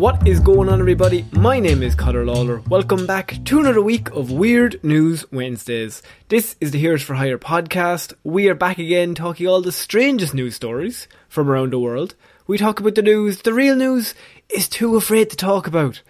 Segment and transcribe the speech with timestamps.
[0.00, 1.26] What is going on, everybody?
[1.30, 2.62] My name is Connor Lawler.
[2.70, 6.00] Welcome back to another week of Weird News Wednesdays.
[6.28, 8.14] This is the Heroes for Hire podcast.
[8.24, 12.14] We are back again talking all the strangest news stories from around the world.
[12.46, 14.14] We talk about the news the real news
[14.48, 16.00] is too afraid to talk about.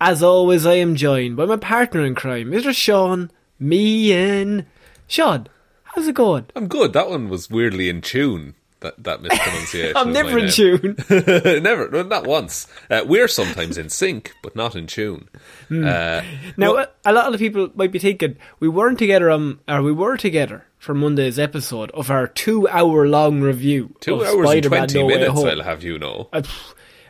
[0.00, 2.72] As always, I am joined by my partner in crime, Mr.
[2.72, 3.28] Shaun
[3.60, 4.66] Meighan.
[5.08, 5.48] Shaun,
[5.82, 6.46] how's it going?
[6.54, 6.92] I'm good.
[6.92, 8.54] That one was weirdly in tune.
[8.82, 9.96] That that mispronunciation.
[9.96, 10.96] I'm never in tune.
[11.62, 12.66] never, not once.
[12.90, 15.28] Uh, we're sometimes in sync, but not in tune.
[15.68, 15.86] Hmm.
[15.86, 16.22] Uh,
[16.56, 19.82] Now, a- a lot of the people might be thinking we weren't together on, or
[19.82, 23.94] we were together for Monday's episode of our two-hour-long review.
[24.00, 25.44] two of hours and Spider-Man twenty No minutes.
[25.44, 26.28] I'll have you know.
[26.32, 26.42] Uh,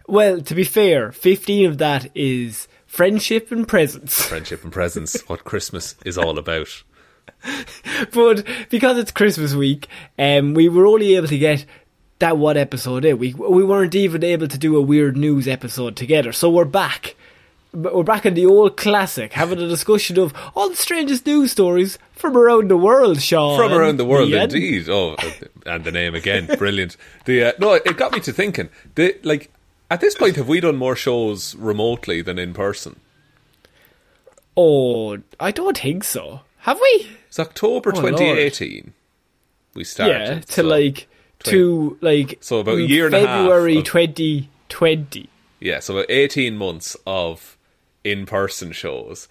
[0.06, 4.22] well, to be fair, fifteen of that is friendship and presents.
[4.26, 5.20] Friendship and presents.
[5.28, 6.82] what Christmas is all about.
[8.12, 9.88] but because it's Christmas week,
[10.19, 11.65] um, we were only able to get
[12.19, 13.19] that one episode in.
[13.19, 16.33] We we weren't even able to do a weird news episode together.
[16.33, 17.16] So we're back.
[17.75, 21.53] But We're back in the old classic, having a discussion of all the strangest news
[21.53, 23.56] stories from around the world, Shaun.
[23.59, 24.43] From around the world, Ian.
[24.43, 24.91] indeed.
[24.91, 25.16] Oh,
[25.66, 26.99] and the name again, brilliant.
[27.25, 28.69] The uh, no, it got me to thinking.
[28.94, 29.50] The like
[29.91, 33.00] at this point, have we done more shows remotely than in person?
[34.56, 36.41] Oh, I don't think so.
[36.62, 37.08] Have we?
[37.28, 38.16] It's October Oh, Lord.
[38.16, 38.92] 2018.
[39.74, 40.12] We started.
[40.12, 41.08] yeah, to so- like
[41.44, 45.28] to like So about a year and a half February of- 2020.
[45.60, 47.56] Yeah, so about 18 months of
[48.04, 49.28] in-person shows.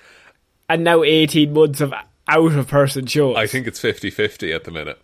[0.70, 1.94] and now 18 months of
[2.28, 3.36] out of person shows.
[3.36, 5.00] I think it's 50-50 at the minute.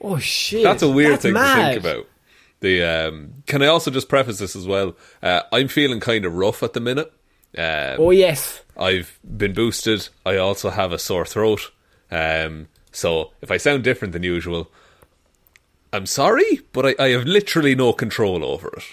[0.00, 0.64] Oh shit.
[0.64, 1.74] That's a weird That's thing mad.
[1.74, 2.08] to think about.
[2.60, 4.96] The um, can I also just preface this as well?
[5.22, 7.12] Uh, I'm feeling kind of rough at the minute.
[7.56, 8.61] Um, Oh yes.
[8.76, 10.08] I've been boosted.
[10.24, 11.70] I also have a sore throat.
[12.10, 14.70] Um, so if I sound different than usual,
[15.92, 18.84] I'm sorry, but I, I have literally no control over it.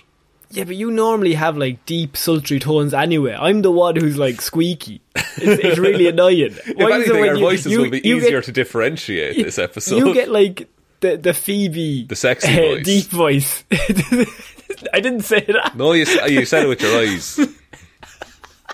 [0.51, 3.35] Yeah, but you normally have like deep sultry tones anyway.
[3.39, 4.99] I'm the one who's like squeaky.
[5.15, 6.55] It's, it's really annoying.
[6.65, 9.35] If Why it anything, our you- voices you- will be you easier get- to differentiate
[9.35, 9.97] this episode.
[9.97, 10.67] You get like
[11.01, 12.83] the the Phoebe, The sexy uh, voice.
[12.85, 13.63] deep voice.
[14.93, 15.73] I didn't say that.
[15.75, 17.39] No, you, you said it with your eyes.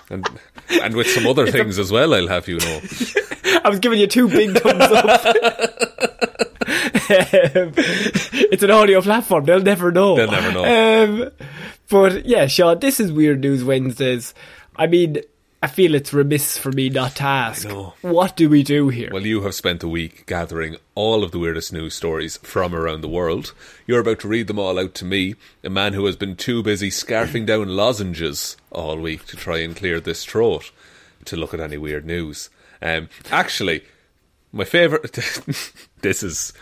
[0.08, 0.26] And,
[0.70, 2.80] and with some other things as well, I'll have you know.
[3.64, 5.82] I was giving you two big thumbs up.
[7.08, 9.44] Um, it's an audio platform.
[9.44, 10.16] They'll never know.
[10.16, 10.64] They'll never know.
[11.24, 11.30] Um,
[11.88, 14.34] but yeah, Shaun, this is Weird News Wednesdays.
[14.74, 15.18] I mean,
[15.66, 17.68] I feel it's remiss for me not to ask.
[18.00, 19.10] What do we do here?
[19.12, 23.00] Well, you have spent a week gathering all of the weirdest news stories from around
[23.00, 23.52] the world.
[23.84, 25.34] You're about to read them all out to me,
[25.64, 29.74] a man who has been too busy scarfing down lozenges all week to try and
[29.74, 30.70] clear this throat
[31.24, 32.48] to look at any weird news.
[32.80, 33.82] Um, actually,
[34.52, 35.10] my favourite.
[36.00, 36.52] this is.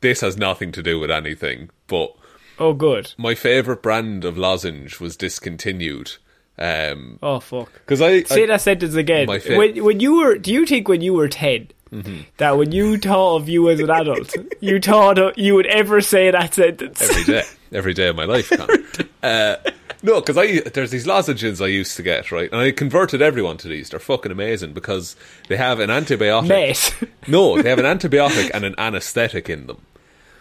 [0.00, 2.14] This has nothing to do with anything, but
[2.60, 3.14] oh, good.
[3.18, 6.18] my favourite brand of lozenge was discontinued.
[6.58, 7.72] Um, Oh, fuck.
[7.72, 9.26] because I, Say I that sentence again.
[9.28, 12.22] When, when you were, do you think when you were 10 Mm-hmm.
[12.38, 16.28] that when you thought of you as an adult, you thought you would ever say
[16.28, 17.00] that sentence?
[17.00, 17.42] every day,
[17.72, 18.50] every day of my life.
[19.22, 19.56] Uh,
[20.02, 23.56] No, because I there's these lozenges I used to get right, and I converted everyone
[23.58, 23.88] to these.
[23.90, 25.14] They're fucking amazing because
[25.48, 26.48] they have an antibiotic.
[26.48, 26.94] Mate.
[27.28, 29.80] No, they have an antibiotic and an anaesthetic in them.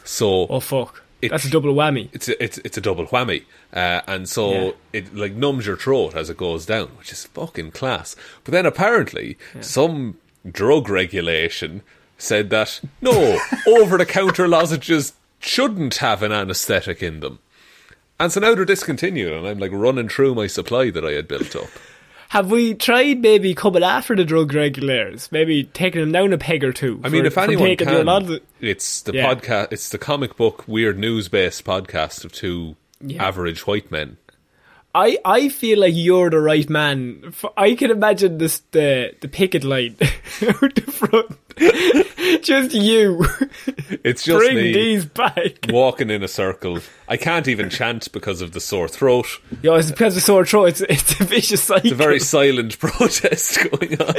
[0.03, 1.02] So Oh fuck.
[1.31, 2.09] That's a double whammy.
[2.13, 3.43] it's a, it's it's a double whammy,
[3.73, 4.71] uh, and so Yeah.
[4.93, 8.15] it like numbs your throat as it goes down, which is fucking class.
[8.43, 10.17] But then apparently some
[10.49, 11.81] drug regulation
[12.17, 17.39] said that no, over the counter lozenges shouldn't have an anaesthetic in them,
[18.19, 21.27] and so now they're discontinued, and I'm like running through my supply that I had
[21.27, 21.67] built up.
[22.33, 25.31] Have we tried maybe coming after the drug regulators?
[25.31, 26.99] Maybe taking them down a peg or two?
[27.03, 29.31] I mean, for- if anyone can, the- it's the Yeah.
[29.35, 29.67] podcast.
[29.71, 32.75] It's the comic book weird news based podcast of two
[33.05, 33.23] Yeah.
[33.23, 34.17] average white men.
[34.95, 37.33] I, I feel like you're the right man.
[37.57, 41.37] I can imagine this the the picket line out the front.
[42.43, 43.25] just you.
[44.03, 44.73] It's just Bring me.
[44.73, 45.67] these back.
[45.69, 46.79] walking in a circle.
[47.07, 49.27] I can't even chant because of the sore throat.
[49.61, 50.65] Yeah, it's because of sore throat.
[50.65, 51.91] It's, it's a vicious cycle.
[51.91, 54.15] It's a very silent protest going on.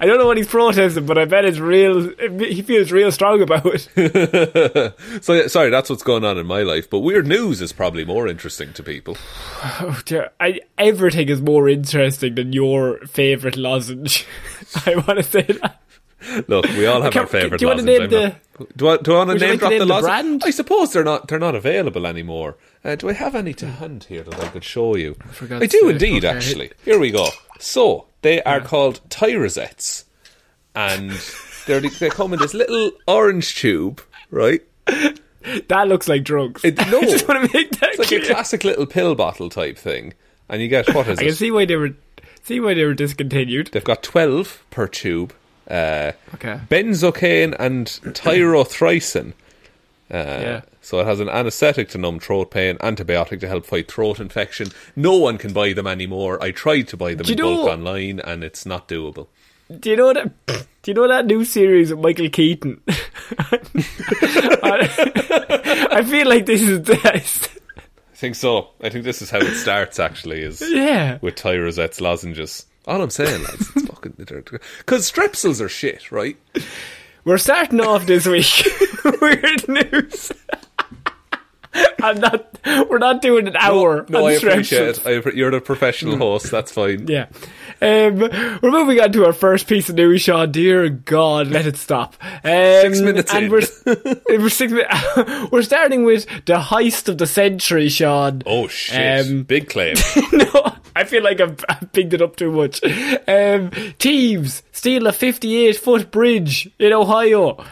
[0.00, 2.10] I don't know what he's protesting, but I bet it's real.
[2.38, 4.94] He feels real strong about it.
[5.24, 6.88] so sorry, that's what's going on in my life.
[6.88, 9.16] But weird news is probably more interesting to people.
[9.80, 10.30] Oh dear.
[10.40, 14.26] I, everything is more interesting than your favourite lozenge.
[14.86, 15.80] I want to say that.
[16.48, 18.96] Look, we all have Can- our favourite do you wanna name I'm not- do I,
[18.96, 20.04] do I want to name like to drop name the the lozenge?
[20.10, 20.42] brand?
[20.44, 22.56] I suppose they're not they're not available anymore.
[22.84, 25.14] Uh, do I have any to hand here that I could show you?
[25.30, 26.36] forgot I do to- indeed, okay.
[26.36, 26.72] actually.
[26.84, 27.28] Here we go.
[27.60, 30.04] So they are called Tyrozets,
[30.74, 31.10] and
[31.66, 34.00] they're, they come in this little orange tube,
[34.30, 34.62] right?
[35.68, 36.64] That looks like drugs.
[36.64, 36.98] It- no.
[37.00, 38.22] I just want to make that It's like clear.
[38.22, 40.14] a classic little pill bottle type thing,
[40.48, 41.36] and you get what is I can it?
[41.36, 41.90] see why they were
[42.42, 43.68] see why they were discontinued.
[43.72, 45.32] They've got twelve per tube.
[45.70, 46.58] Uh, Okay.
[46.70, 49.34] benzocaine and tyrothricin.
[50.10, 50.60] Uh, Yeah.
[50.80, 54.68] So it has an anaesthetic to numb throat pain, antibiotic to help fight throat infection.
[54.96, 56.42] No one can buy them anymore.
[56.42, 59.26] I tried to buy them Do in bulk know- online, and it's not doable.
[59.80, 60.32] Do you know that?
[60.82, 62.80] Do you know that new series of Michael Keaton?
[64.70, 67.48] I, feel like this is this.
[67.76, 68.70] I think so.
[68.80, 69.98] I think this is how it starts.
[69.98, 71.18] Actually, is Yeah.
[71.20, 72.64] with Tyrozets lozenges.
[72.86, 76.38] All I'm saying, lads, it's fucking because strepsils are shit, right?
[77.24, 78.46] We're starting off this week.
[79.20, 80.32] Weird news.
[82.02, 82.58] I'm not.
[82.88, 84.04] We're not doing an hour.
[84.08, 85.06] No, on I appreciate it.
[85.06, 86.50] I, you're the professional host.
[86.50, 87.06] That's fine.
[87.06, 87.26] Yeah.
[87.80, 90.50] Um, we're moving on to our first piece of news, Shaun.
[90.50, 92.16] Dear God, let it stop.
[92.22, 93.50] Um, Six minutes and in.
[93.50, 93.62] We're,
[94.38, 94.72] we're, six,
[95.52, 98.42] we're starting with the heist of the century, Shaun.
[98.46, 99.26] Oh shit!
[99.30, 99.96] Um, Big claim.
[100.32, 102.82] no, I feel like I've, I've bigged it up too much.
[103.28, 107.64] Um, thieves steal a 58 foot bridge in Ohio.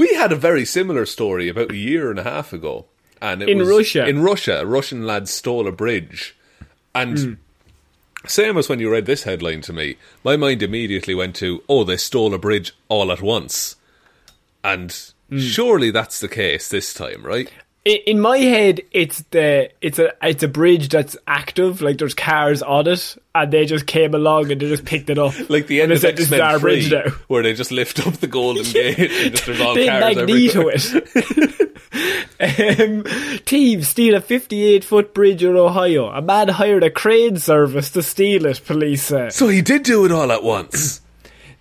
[0.00, 2.86] We had a very similar story about a year and a half ago,
[3.20, 4.06] and it In was Russia.
[4.06, 6.34] In Russia, a Russian lad stole a bridge,
[6.94, 7.32] and Hmm.
[8.26, 11.84] same as when you read this headline to me, my mind immediately went to, "Oh,
[11.84, 13.76] they stole a bridge all at once,"
[14.64, 14.90] and
[15.28, 15.38] Hmm.
[15.38, 17.50] surely that's the case this time, right?
[17.82, 21.80] In my head, it's the it's a it's a bridge that's active.
[21.80, 25.18] Like there's cars on it, and they just came along and they just picked it
[25.18, 25.32] up.
[25.48, 27.42] Like the end they of said, "This is X Men our Three, bridge now." where
[27.42, 31.70] they just lift up the Golden Gate and just there's all Big cars magneto it.
[32.40, 33.04] um,
[33.44, 36.08] thieves steal a 58 foot bridge in Ohio.
[36.10, 38.60] A man hired a crane service to steal it.
[38.64, 39.30] Police say.
[39.30, 40.99] So he did do it all at once.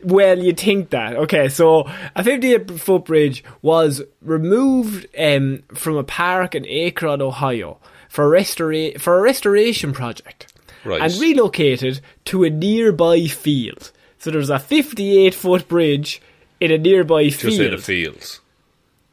[0.01, 1.16] Well, you think that.
[1.16, 7.79] Okay, so a 58 foot bridge was removed um, from a park in Akron, Ohio,
[8.08, 10.53] for, restora- for a restoration project.
[10.86, 11.01] Right.
[11.01, 13.91] And relocated to a nearby field.
[14.18, 16.22] So there's a 58 foot bridge
[16.60, 17.53] in a nearby Just field.
[17.53, 18.39] Just in a field.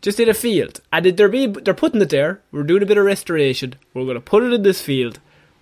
[0.02, 0.80] Just in a field.
[0.92, 2.40] And they're, being, they're putting it there.
[2.52, 3.74] We're doing a bit of restoration.
[3.94, 5.18] We're going to put it in this field.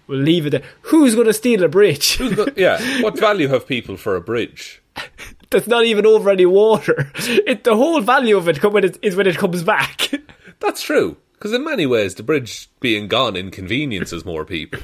[0.07, 0.62] We'll leave it there.
[0.83, 2.21] Who's going to steal a bridge?
[2.57, 2.78] yeah.
[3.02, 4.83] What value have people for a bridge?
[5.51, 7.11] that's not even over any water.
[7.17, 10.11] It, the whole value of it come when it, is when it comes back.
[10.61, 11.17] That's true.
[11.33, 14.81] Because in many ways, the bridge being gone inconveniences more people.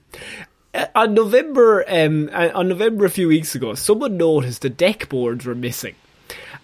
[0.74, 5.08] Uh, on November, um, uh, on November a few weeks ago, someone noticed the deck
[5.08, 5.96] boards were missing,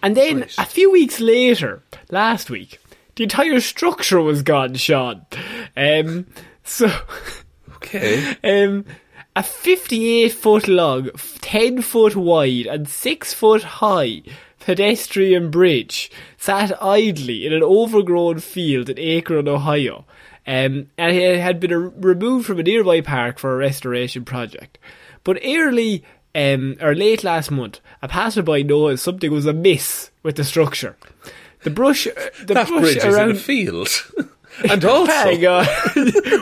[0.03, 2.79] and then a few weeks later, last week,
[3.15, 4.75] the entire structure was gone.
[4.75, 5.25] Shaun,
[5.77, 6.27] um,
[6.63, 6.91] so.
[7.75, 8.35] Okay.
[8.43, 8.85] Um,
[9.35, 11.09] a 58 foot long,
[11.41, 14.23] 10 foot wide, and 6 foot high
[14.59, 20.05] pedestrian bridge sat idly in an overgrown field in Akron, Ohio.
[20.45, 24.77] Um, and it had been a, removed from a nearby park for a restoration project.
[25.23, 30.43] But early, um, or late last month, a passerby noticed something was amiss with the
[30.43, 30.97] structure.
[31.63, 33.89] The brush, uh, the That brush bridge is in around a field.
[34.69, 35.65] And also, Hang on.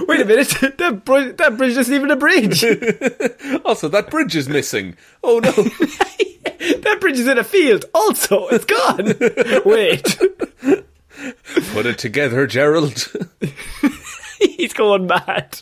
[0.07, 0.49] Wait a minute.
[0.77, 2.63] That, br- that bridge isn't even a bridge.
[3.65, 4.95] also that bridge is missing.
[5.23, 5.51] Oh no!
[6.81, 7.85] that bridge is in a field.
[7.93, 9.13] Also, it's gone.
[9.65, 10.17] Wait.
[11.73, 13.11] Put it together, Gerald.
[14.39, 15.61] He's going mad.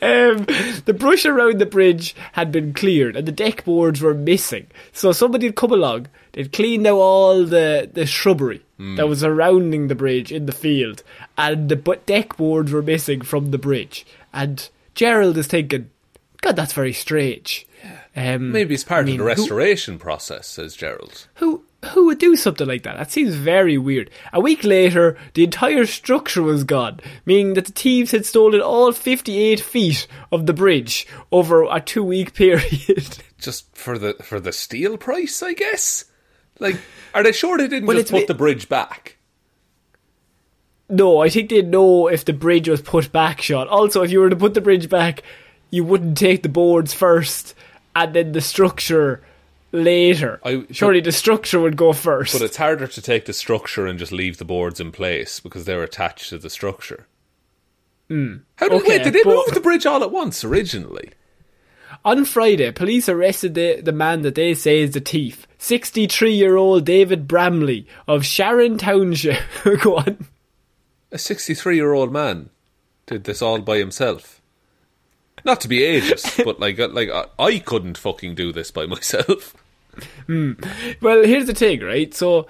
[0.00, 0.44] Um,
[0.84, 4.68] the brush around the bridge had been cleared and the deck boards were missing.
[4.92, 6.06] So somebody had come along,
[6.38, 11.02] they'd cleaned out all the, the shrubbery that was surrounding the bridge in the field,
[11.36, 14.06] and the bu- deck boards were missing from the bridge.
[14.32, 15.90] And Gerald is thinking,
[16.42, 17.66] God, that's very strange.
[18.14, 21.26] Um, Maybe it's part I mean, of the who- restoration process, says Gerald.
[21.34, 22.96] who who would do something like that?
[22.96, 24.10] That seems very weird.
[24.32, 28.90] A week later, the entire structure was gone, meaning that the thieves had stolen all
[28.90, 33.18] 58 feet of the bridge over a two week period.
[33.38, 36.04] Just for the for the steel price, I guess.
[36.60, 36.76] Like,
[37.14, 39.16] are they sure they didn't Well, just put the bridge back?
[40.90, 43.68] no, I think they'd know if the bridge was put back, Shaun.
[43.68, 45.22] Also, if you were to put the bridge back,
[45.70, 47.54] you wouldn't take the boards first
[47.94, 49.22] and then the structure
[49.70, 50.40] later.
[50.44, 52.32] I- Surely the structure would go first.
[52.32, 55.66] But it's harder to take the structure and just leave the boards in place because
[55.66, 57.06] they're attached to the structure.
[58.08, 58.62] How did, Hmm.
[58.62, 61.10] Okay, wait, did they but- move the bridge all at once originally?
[62.04, 65.46] On Friday, police arrested the, the man that they say is the thief.
[65.58, 69.40] 63 year old David Bramley of Sharon Township.
[69.82, 70.26] Go on.
[71.10, 72.50] A 63 year old man
[73.06, 74.40] did this all by himself.
[75.44, 78.86] Not to be ageist, but like, uh, like I, I couldn't fucking do this by
[78.86, 79.54] myself.
[80.28, 82.14] Well, here's the thing, right?
[82.14, 82.46] So,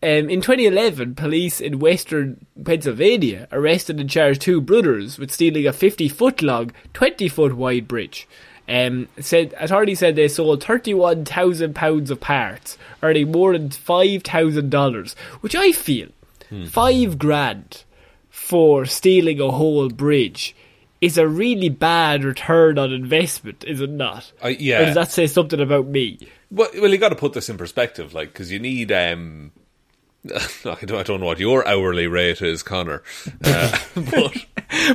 [0.00, 5.72] um, in 2011, police in western Pennsylvania arrested and charged two brothers with stealing a
[5.72, 8.28] 50 foot long, 20 foot wide bridge.
[8.68, 14.22] Um, said authorities said they sold thirty-one thousand pounds of parts, earning more than five
[14.22, 16.08] thousand dollars, which I feel
[16.68, 17.84] five grand
[18.30, 20.54] for stealing a whole bridge
[21.00, 24.32] is a really bad return on investment, is it not?
[24.42, 24.86] Or yeah.
[24.86, 26.28] does that say something about me?
[26.50, 28.90] Well, well you got to put this in perspective, like, because you need.
[28.90, 29.52] um
[30.64, 33.02] I don't, know what your hourly rate is, Connor.
[33.44, 34.46] Uh, but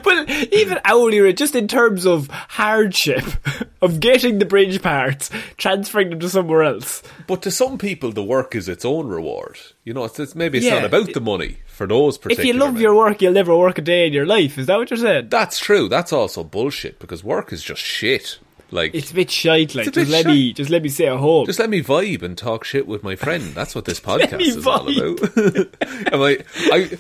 [0.03, 3.23] Well, even hourly rate, just in terms of hardship
[3.81, 7.03] of getting the bridge parts, transferring them to somewhere else.
[7.27, 9.57] but to some people, the work is its own reward.
[9.83, 10.75] You know, it's, it's maybe it's Yeah.
[10.75, 12.41] not about the money for those particular.
[12.41, 12.81] If you love men.
[12.81, 14.57] your work, you'll never work a day in your life.
[14.57, 15.29] Is that what you're saying?
[15.29, 15.87] That's true.
[15.87, 18.39] That's also bullshit because work is just shit.
[18.71, 19.75] Like, It's a bit shite.
[19.75, 20.27] Like, just let shite.
[20.33, 21.45] me, just let me stay at home.
[21.45, 23.43] just let me vibe and talk shit with my friend.
[23.55, 25.67] That's what this podcast is all vibe.
[26.07, 26.13] about.
[26.13, 26.37] Am I?
[26.71, 26.97] I,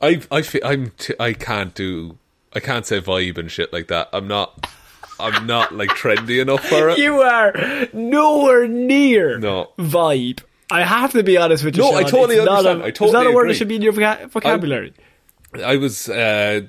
[0.00, 0.90] I, I, fe- I'm.
[0.98, 2.18] T- I can't do.
[2.54, 4.08] I can't say vibe and shit like that.
[4.12, 4.66] I'm not.
[5.20, 6.98] I'm not like trendy enough for it.
[6.98, 7.52] you are
[7.92, 9.70] nowhere near No.
[9.76, 10.40] vibe.
[10.70, 11.82] I have to be honest with you.
[11.82, 12.82] No, I totally it's not understand.
[12.82, 13.52] A, I it's not a word agree.
[13.52, 14.94] that should be in your voca- vocabulary.
[15.64, 16.60] I was uh,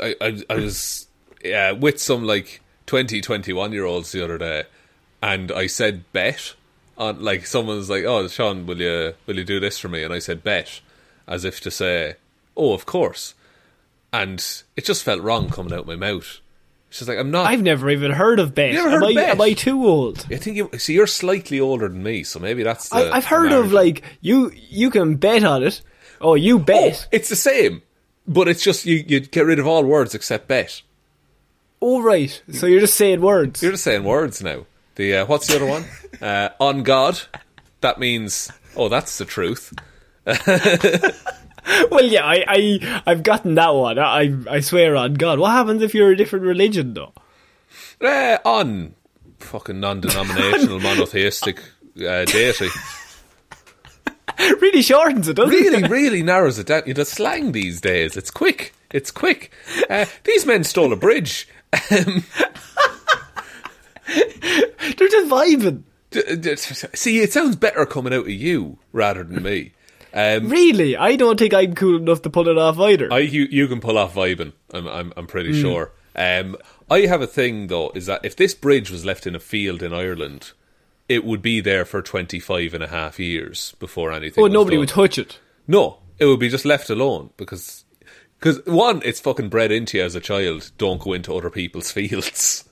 [0.00, 1.08] I, I, I was
[1.44, 4.64] uh, with some like 20, 21 year olds the other day,
[5.22, 6.54] and I said bet
[6.98, 10.12] on like someone's like, "Oh, Shaun, will you will you do this for me?" And
[10.14, 10.80] I said bet,
[11.26, 12.14] as if to say,
[12.56, 13.34] "Oh, of course."
[14.12, 14.44] And
[14.76, 16.38] it just felt wrong coming out of my mouth.
[16.88, 18.72] She's like, "I'm not." I've never even heard of Bet.
[18.72, 19.30] Never am, heard I, Bet?
[19.30, 20.24] am I too old?
[20.30, 22.88] I think you see you're slightly older than me, so maybe that's.
[22.88, 24.52] The, I, I've heard of like you.
[24.54, 25.82] You can bet on it.
[26.20, 27.08] Oh, you Oh, bet.
[27.12, 27.82] it's the same,
[28.26, 30.80] but it's just you you get rid of all words except bet.
[31.88, 32.42] Oh, right.
[32.50, 33.62] So you're just saying words.
[33.62, 34.66] You're just saying words now.
[34.96, 35.84] The uh, what's the other one?
[36.20, 37.20] Uh, on God.
[37.82, 39.72] That means oh, that's the truth.
[40.24, 43.98] well, yeah, I, I, I've gotten that one.
[43.98, 45.38] I, I swear on God.
[45.38, 47.12] What happens if you're a different religion, though?
[48.00, 48.94] Uh, on
[49.40, 51.58] fucking non-denominational monotheistic
[51.98, 52.68] uh, deity.
[54.38, 55.90] Really shortens it, doesn't Really, it?
[55.90, 56.82] really narrows it down.
[56.86, 58.16] You know, slang these days.
[58.16, 58.74] It's quick.
[58.90, 59.52] It's quick.
[59.90, 61.46] Uh, these men stole a bridge.
[61.72, 62.24] Um,
[64.06, 65.82] They're just vibing.
[66.96, 69.72] see, it sounds better coming out of you rather than me.
[70.14, 73.12] Um, Really, I don't think I'm cool enough to pull it off either.
[73.12, 74.52] I you, you can pull off vibing.
[74.72, 75.60] I'm I'm, I'm pretty Hmm.
[75.60, 75.92] sure.
[76.14, 76.56] Um,
[76.90, 79.82] I have a thing though, is that if this bridge was left in a field
[79.82, 80.52] in Ireland,
[81.08, 84.42] it would be there for 25 and a half years before anything.
[84.42, 84.80] oh, nobody done.
[84.80, 85.38] would touch it.
[85.68, 87.84] No, it would be just left alone because
[88.38, 90.70] because one, it's fucking bred into you as a child.
[90.78, 92.64] Don't go into other people's fields.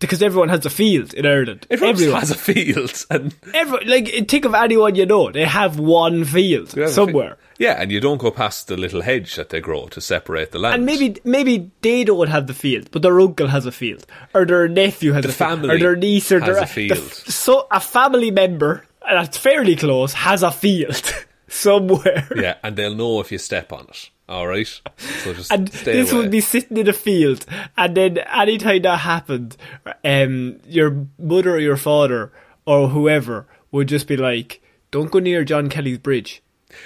[0.00, 1.64] Because everyone has a field in Ireland.
[1.70, 2.20] Everyone everyone.
[2.20, 5.30] has a field, and Every, like, think of anyone you know.
[5.30, 7.38] They have one field you have a fi- somewhere.
[7.56, 10.58] yeah, and you don't go past the little hedge that they grow to separate the
[10.58, 10.74] land.
[10.74, 14.44] And maybe maybe they don't have the field, but their uncle has a field, or
[14.44, 16.98] their nephew has The a field, family or their niece or has their a field.
[16.98, 21.00] the so a family member that's fairly close has a field
[21.48, 22.26] somewhere.
[22.34, 24.10] yeah, and they'll know if you step on it.
[24.28, 24.66] All right.
[24.96, 26.22] So just and this away.
[26.22, 27.44] would be sitting in a field,
[27.76, 29.56] and then anytime that happened,
[30.04, 32.32] um, your mother or your father
[32.64, 36.40] or whoever would just be like, "Don't go near John Kelly's bridge."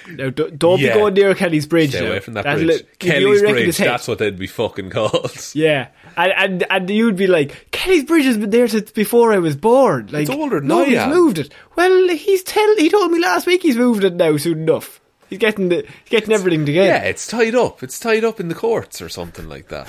[0.07, 0.93] Now, don't, don't Yeah.
[0.93, 1.91] be going near Kelly's bridge.
[1.91, 2.07] Stay now.
[2.09, 2.85] away from that That'll- bridge.
[2.99, 3.77] Kelly's bridge.
[3.77, 5.31] That's what they'd be fucking called.
[5.55, 9.39] Yeah, and, and and you'd be like, Kelly's Bridge has been there since before I
[9.39, 10.09] was born.
[10.11, 11.09] Like, It's older than nobody's I am.
[11.11, 11.53] moved it.
[11.77, 14.99] Well, he's tell he told me last week he's moved it now soon enough.
[15.29, 16.87] He's getting the he's getting everything together.
[16.89, 17.83] Yeah, it's tied up.
[17.83, 19.87] It's tied up in the courts or something like that.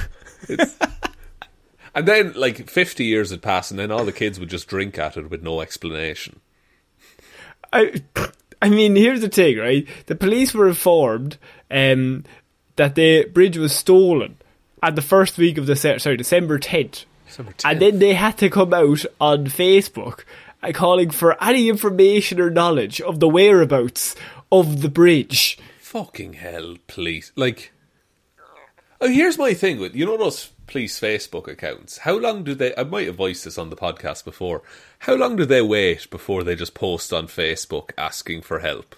[0.49, 0.77] It's-
[1.95, 4.99] and then, like, 50 years had passed, and then all the kids would just drink
[4.99, 6.41] at it with no explanation.
[7.73, 8.03] I,
[8.63, 9.87] I mean, here's the thing, right?
[10.07, 11.39] The police were informed
[11.71, 12.25] um,
[12.77, 14.37] that the bridge was stolen
[14.83, 17.71] at the first week of the sorry December tenth, December 10th.
[17.71, 20.25] and then they had to come out on Facebook
[20.63, 24.17] uh, calling for any information or knowledge of the whereabouts
[24.53, 25.59] of the bridge.
[25.81, 27.33] Fucking hell, police.
[27.37, 27.73] Like,
[29.01, 31.99] oh, here's my thing with you know those police Facebook accounts.
[31.99, 32.75] How long do they?
[32.77, 34.63] I might have voiced this on the podcast before.
[35.01, 38.95] How long do they wait before they just post on Facebook asking for help?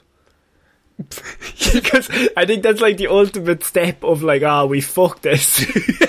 [0.98, 5.64] because I think that's like the ultimate step of like, ah, we fucked this.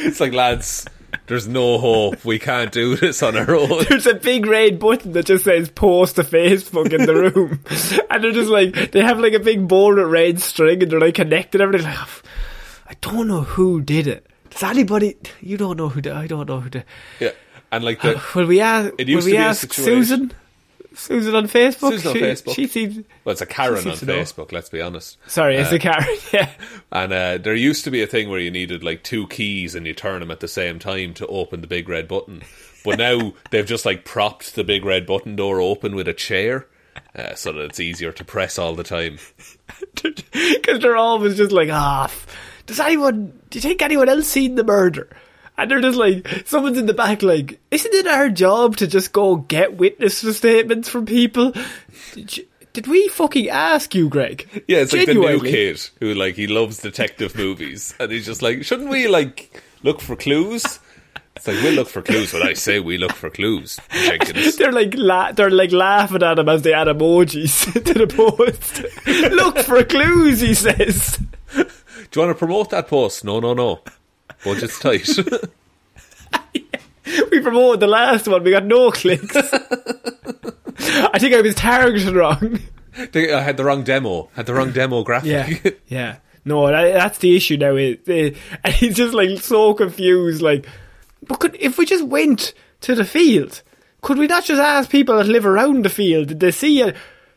[0.00, 0.86] It's like, lads,
[1.26, 2.24] there's no hope.
[2.24, 3.84] We can't do this on our own.
[3.88, 7.60] There's a big red button that just says post to Facebook in the room.
[8.10, 11.00] and they're just like, they have like a big board with red string and they're
[11.00, 11.86] like connected everything.
[11.86, 12.22] Like, "Oh,
[12.88, 14.26] I don't know who did it.
[14.50, 16.84] Does anybody, you don't know who did, I don't know who did.
[17.20, 17.32] Yeah,
[17.70, 20.32] and like the uh, Will we ask, It will we to be a ask Susan?
[20.98, 21.90] Susan on Facebook?
[21.90, 22.54] Susan on she, Facebook.
[22.54, 23.92] She seems, well, it's a Karen on know.
[23.92, 24.50] Facebook.
[24.52, 25.16] Let's be honest.
[25.28, 26.50] sorry, it's a Karen, yeah.
[26.90, 29.86] And uh, there used to be a thing where you needed like two keys and
[29.86, 32.42] you turn them at the same time to open the big red button.
[32.84, 36.66] But now they've just like propped the big red button door open with a chair
[37.14, 39.18] uh, so that it's easier to press all the time.
[40.02, 42.26] Because they're always just like, ah, f-
[42.66, 45.08] does anyone, do you think anyone else seen the murder?
[45.58, 49.12] And they're just like, someone's in the back like, isn't it our job to just
[49.12, 51.52] go get witness statements from people?
[52.12, 54.48] Did, you, did we fucking ask you, Greg?
[54.68, 58.40] Yeah, it's like the new kid who like he loves detective movies and he's just
[58.40, 60.78] like, shouldn't we like look for clues?
[61.34, 64.56] It's like we'll look for clues, but I say we look for clues, Jenkins.
[64.58, 68.82] They're like la- they're like laughing at him as they add emojis to the post.
[69.32, 71.16] Look for clues, he says.
[71.54, 73.24] Do you want to promote that post?
[73.24, 73.82] No, no, no.
[74.44, 75.08] Budget's tight.
[77.30, 79.34] We promoted the last one, we got no clicks.
[79.34, 82.60] I think I was targeted wrong.
[83.12, 84.28] They- I had the wrong demo.
[84.34, 85.62] Had the wrong demo graphic.
[85.64, 86.16] Yeah, yeah.
[86.44, 87.76] No, that, that's the issue now.
[87.76, 90.42] It, it, and he's just like so confused.
[90.42, 90.66] Like,
[91.26, 93.62] but could if we just went to the field,
[94.02, 96.28] could we not just ask people that live around the field?
[96.28, 96.96] Did they see it?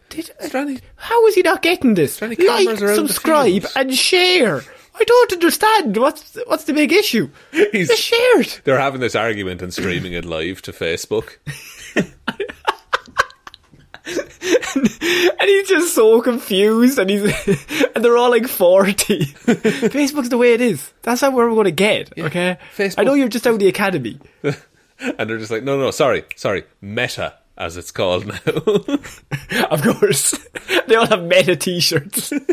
[0.10, 2.22] Did, there how is he not getting this?
[2.22, 4.62] Like, cameras around the subscribe, and share.
[4.93, 5.97] I don't understand.
[5.97, 7.30] What's what's the big issue?
[7.51, 8.62] He's- Just share it.
[8.65, 11.38] They're having this argument and streaming it live to Facebook.
[14.04, 17.21] And he's just so confused, and he's
[17.95, 19.25] and they're all like forty.
[19.25, 20.91] Facebook's the way it is.
[21.04, 22.17] That's how we're going to get.
[22.17, 24.19] Okay, Facebook- I know you're just out of the academy.
[24.43, 28.39] And they're just like, no, no, sorry, sorry, Meta, as it's called now.
[29.69, 30.38] Of course,
[30.88, 32.34] they all have meta T-shirts.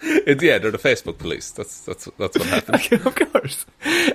[0.00, 1.50] It- yeah, they're the Facebook police.
[1.50, 2.92] That's that's that's what happened.
[3.06, 3.66] of course.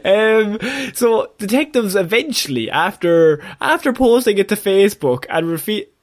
[0.03, 0.57] Um,
[0.93, 5.45] so detectives eventually, after after posting it to Facebook and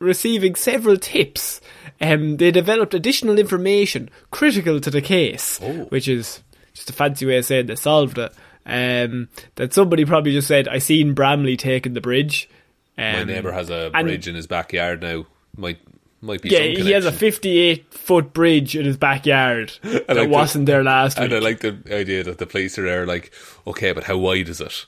[0.00, 1.61] receiving several tips,
[2.00, 6.42] um, they developed additional information critical to the case, which is
[6.74, 8.33] just a fancy way of saying they solved it.
[8.66, 12.48] Um, that somebody probably just said, "I seen Bramley taking the bridge."
[13.00, 15.24] Um, My neighbour has a bridge in his backyard now.
[15.56, 15.78] Might
[16.20, 20.66] might be Yeah, he has a 58 foot bridge in his backyard that like wasn't
[20.66, 21.40] there last And week.
[21.40, 23.32] I like the idea that the police are there, like,
[23.66, 24.84] okay, but how wide is it?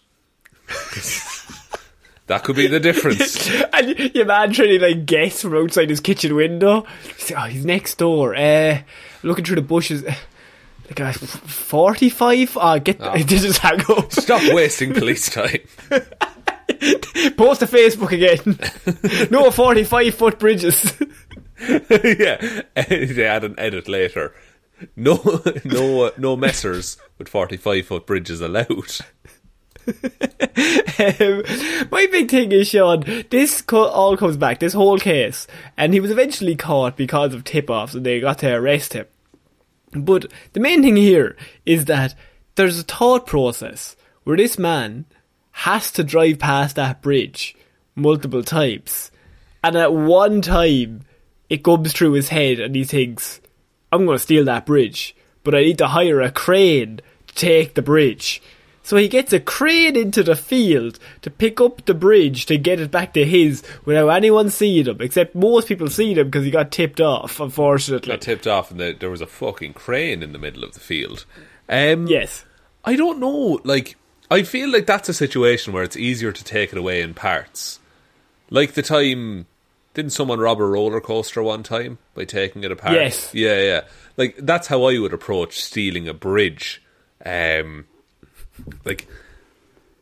[2.27, 3.49] that could be the difference.
[3.73, 6.85] and your man trying to like guess from outside his kitchen window.
[7.17, 8.35] He's like, oh, he's next door.
[8.37, 8.83] Uh,
[9.23, 10.05] looking through the bushes.
[10.05, 12.57] Like uh, forty-five.
[12.61, 14.13] Ah, get they just hang up.
[14.13, 15.61] Stop wasting police time.
[17.37, 19.29] Post to Facebook again.
[19.31, 20.93] no forty-five foot bridges.
[21.69, 24.35] yeah, they add an edit later.
[24.97, 25.15] No,
[25.65, 28.97] no, no messers with forty-five foot bridges allowed.
[29.87, 31.43] um,
[31.91, 36.01] my big thing is, Shaun, this co- all comes back, this whole case, and he
[36.01, 39.07] was eventually caught because of tip-offs, and they got to arrest him.
[39.93, 42.15] But the main thing here is that
[42.55, 45.05] there's a thought process where this man
[45.53, 47.57] has to drive past that bridge
[47.95, 49.11] multiple times,
[49.63, 51.03] and at one time
[51.49, 53.41] it comes through his head, and he thinks,
[53.91, 57.75] "I'm going to steal that bridge." but I need to hire a crane to take
[57.75, 58.43] the bridge.
[58.85, 62.81] So he gets a crane into the field to pick up the bridge to get
[62.81, 66.51] it back to his without anyone seeing him, except most people see him because he
[66.51, 68.09] got tipped off, unfortunately.
[68.11, 70.81] Got tipped off, and the, there was a fucking crane in the middle of the
[70.81, 71.27] field.
[71.69, 72.45] Um, yes.
[72.85, 73.61] I don't know.
[73.63, 73.97] Like,
[74.33, 77.79] I feel like that's a situation where it's easier to take it away in parts.
[78.49, 79.47] Like the time,
[79.93, 82.95] didn't someone rob a roller coaster one time by taking it apart?
[82.95, 83.35] Yes.
[83.35, 83.81] Yeah, yeah.
[84.17, 86.83] Like that's how I would approach stealing a bridge.
[87.27, 87.85] Um,
[88.87, 89.07] like,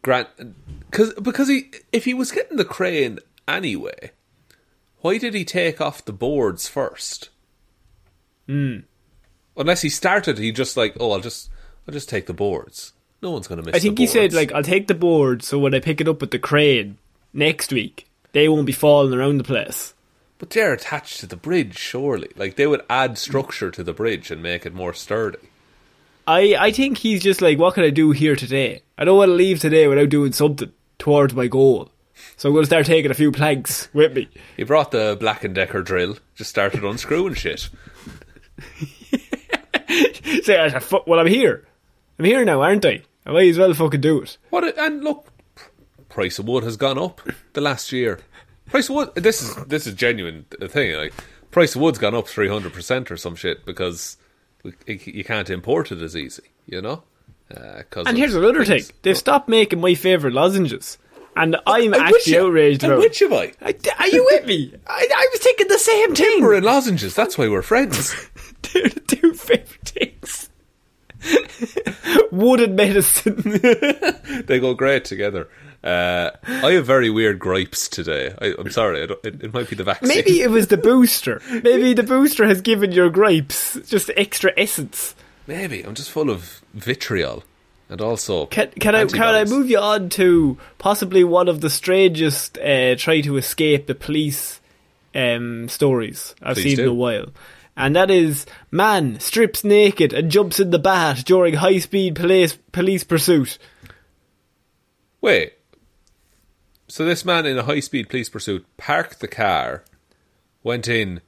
[0.02, 0.28] Grant,
[0.90, 4.12] because because he if he was getting the crane anyway,
[5.00, 7.30] why did he take off the boards first?
[8.46, 8.78] Hmm.
[9.56, 11.50] Unless he started, he just like, oh, I'll just
[11.88, 12.92] I'll just take the boards.
[13.22, 13.74] No one's going to miss.
[13.74, 13.76] It.
[13.76, 16.20] I think he said like I'll take the board so when I pick it up
[16.20, 16.98] with the crane
[17.33, 19.94] next week, they won't be falling around the place.
[20.38, 22.30] But they're attached to the bridge, surely.
[22.35, 25.38] Like they would add structure to the bridge and make it more sturdy.
[26.26, 28.83] I I think he's just like, what can I do here today?
[28.96, 31.90] I don't want to leave today without doing something towards my goal.
[32.37, 34.28] So I'm going to start taking a few planks with me.
[34.56, 37.68] He brought the Black and Decker drill, just started unscrewing shit.
[40.44, 41.66] Say, "Fu- well, I'm here.
[42.18, 43.02] I'm here now, aren't I?
[43.30, 44.36] I might as well fucking do it.
[44.50, 44.64] What?
[44.64, 45.28] A, and look,
[46.08, 47.20] price of wood has gone up
[47.52, 48.18] the last year.
[48.68, 49.14] Price of wood.
[49.14, 50.96] This is this is genuine thing.
[50.96, 51.14] Like
[51.50, 54.16] price of wood's gone up three hundred percent or some shit because
[54.86, 56.42] you can't import it as easy.
[56.66, 57.04] You know.
[57.56, 58.92] Uh, And here's another thing: things.
[59.02, 60.98] they've stopped making my favourite lozenges,
[61.36, 63.02] and I'm actually you- outraged and about.
[63.02, 63.52] which have I?
[63.60, 64.72] I- Are you with me?
[64.86, 66.26] I, I was thinking the same thing.
[66.38, 67.14] Timber and lozenges.
[67.16, 68.14] That's why we're friends.
[68.72, 69.79] They're the two favourite things.
[72.30, 73.42] Wood and medicine.
[74.46, 75.48] they go great together.
[75.83, 78.35] Uh, I have very weird gripes today.
[78.40, 79.02] I, I'm sorry.
[79.02, 80.09] I don't, it, it might be the vaccine.
[80.09, 81.40] Maybe it was the booster.
[81.50, 85.14] Maybe the booster has given your gripes just extra essence.
[85.46, 87.44] Maybe I'm just full of vitriol
[87.90, 91.68] and also Can, can I can I move you on to possibly one of the
[91.68, 94.61] strangest uh, try to escape the police
[95.14, 97.26] um, stories I've Please seen in a while,
[97.80, 102.58] and that is man strips naked and jumps in the bat during high speed police
[102.72, 103.58] police pursuit.
[105.22, 105.54] Wait.
[106.86, 109.84] So this man in a high speed police pursuit parked the car,
[110.62, 111.22] went in,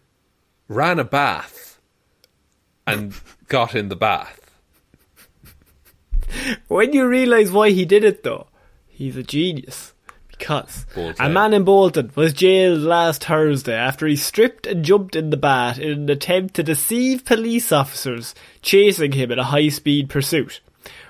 [0.69, 1.81] ran a bath,
[2.87, 3.15] and
[3.49, 4.39] got in the bath.
[6.69, 8.49] When you realise why he did it, though,
[8.87, 9.92] he's a genius.
[10.95, 15.31] Bold a man in Bolton was jailed last Thursday after he stripped and jumped in
[15.31, 20.09] the bat in an attempt to deceive police officers chasing him in a high speed
[20.09, 20.61] pursuit.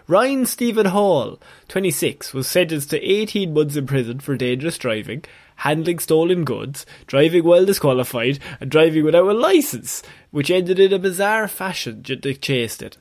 [0.07, 5.25] Ryan Stephen Hall, 26, was sentenced to 18 months in prison for dangerous driving,
[5.57, 10.99] handling stolen goods, driving while disqualified, and driving without a license, which ended in a
[10.99, 12.05] bizarre fashion.
[12.05, 12.99] They chased it.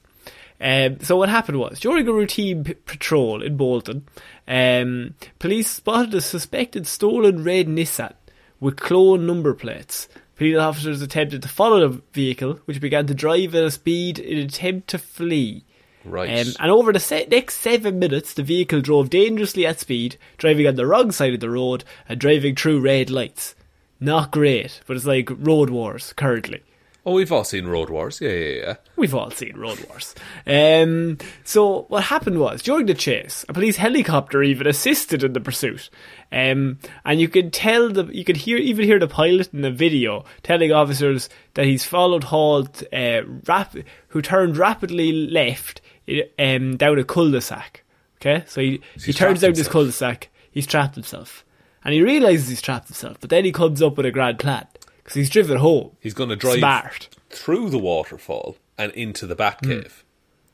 [0.62, 4.08] Um, so what happened was during a routine p- patrol in Bolton,
[4.48, 8.14] um, police spotted a suspected stolen red Nissan
[8.60, 10.08] with clone number plates.
[10.36, 14.38] Police officers attempted to follow the vehicle, which began to drive at a speed in
[14.38, 15.66] an attempt to flee.
[16.06, 16.48] Right.
[16.48, 20.68] Um, and over the se- next seven minutes, the vehicle drove dangerously at speed, driving
[20.68, 23.56] on the wrong side of the road and driving through red lights.
[24.00, 26.62] Not great, but it's like road wars currently.
[27.06, 28.22] Oh, we've all seen Road Wars.
[28.22, 28.76] Yeah, yeah, yeah.
[28.96, 30.16] We've all seen Road Wars.
[30.46, 35.40] Um, so what happened was during the chase, a police helicopter even assisted in the
[35.40, 35.90] pursuit,
[36.32, 39.72] um, and you could tell the you could hear even hear the pilot in the
[39.72, 43.76] video telling officers that he's followed Holt, uh, rap-
[44.10, 45.82] who turned rapidly left
[46.40, 47.84] um, down a cul-de-sac.
[48.18, 50.30] Okay, so he he turns down this cul-de-sac.
[50.52, 51.44] He's trapped himself,
[51.84, 53.18] and he realizes he's trapped himself.
[53.20, 54.68] But then he comes up with a grand plan
[55.04, 55.92] because he's driven home.
[56.00, 57.10] He's going to drive Smart.
[57.30, 59.92] through the waterfall and into the Batcave.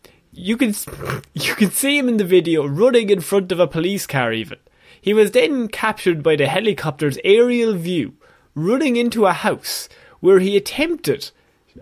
[0.05, 0.11] Hmm.
[0.33, 0.73] you can
[1.33, 4.57] you can see him in the video running in front of a police car even
[5.01, 8.13] he was then captured by the helicopter's aerial view
[8.53, 9.87] running into a house
[10.19, 11.31] where he attempted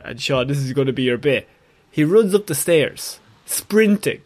[0.03, 1.47] and Shaun this is going to be your bit
[1.89, 4.21] he runs up the stairs sprinting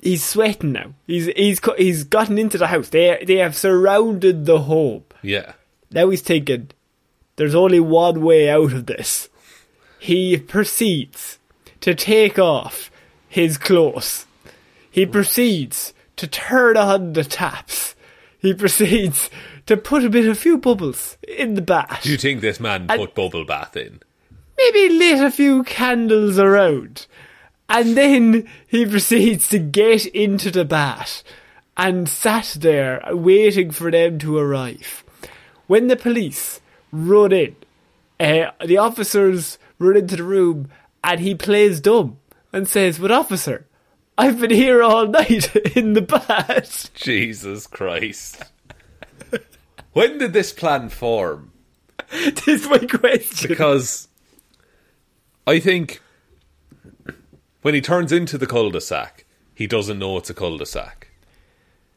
[0.00, 4.60] he's sweating now he's he's he's gotten into the house they they have surrounded the
[4.62, 5.52] home Yeah.
[5.90, 6.70] now he's thinking,
[7.36, 9.28] there's only one way out of this.
[9.98, 11.38] He proceeds
[11.80, 12.90] to take off
[13.28, 14.26] his clothes.
[14.90, 17.94] He proceeds to turn on the taps.
[18.38, 19.30] He proceeds
[19.66, 22.02] to put a bit a few bubbles in the bath.
[22.02, 24.00] Do you think this man And- put bubble bath in?
[24.56, 27.06] Maybe lit a few candles around.
[27.68, 31.24] And then he proceeds to get into the bath
[31.76, 35.02] and sat there waiting for them to arrive.
[35.66, 36.60] When the police
[36.94, 37.56] run in,
[38.20, 40.68] uh, the officers run into the room
[41.02, 42.18] and he plays dumb.
[42.52, 43.66] and says, "But officer,
[44.16, 48.44] I've been here all night in the bath." Jesus Christ.
[49.92, 51.50] when did this plan form?
[52.12, 53.48] this is my question.
[53.48, 54.06] Because
[55.48, 56.00] I think
[57.62, 61.08] when he turns into the cul-de-sac, he doesn't know it's a cul-de-sac,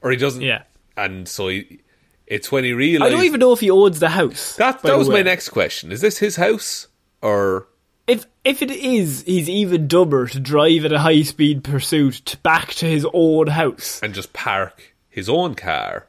[0.02, 0.42] or he doesn't.
[0.42, 0.64] Yeah.
[0.96, 1.82] and so he,
[2.28, 4.56] it's when he I don't even know if he owns the house.
[4.58, 4.82] that.
[4.84, 5.92] That was my next question.
[5.92, 6.88] Is this his house
[7.22, 7.68] or?
[8.06, 12.38] If if it is, he's even dumber to drive in a high speed pursuit to
[12.38, 14.02] back to his own house.
[14.02, 16.08] and just park his own car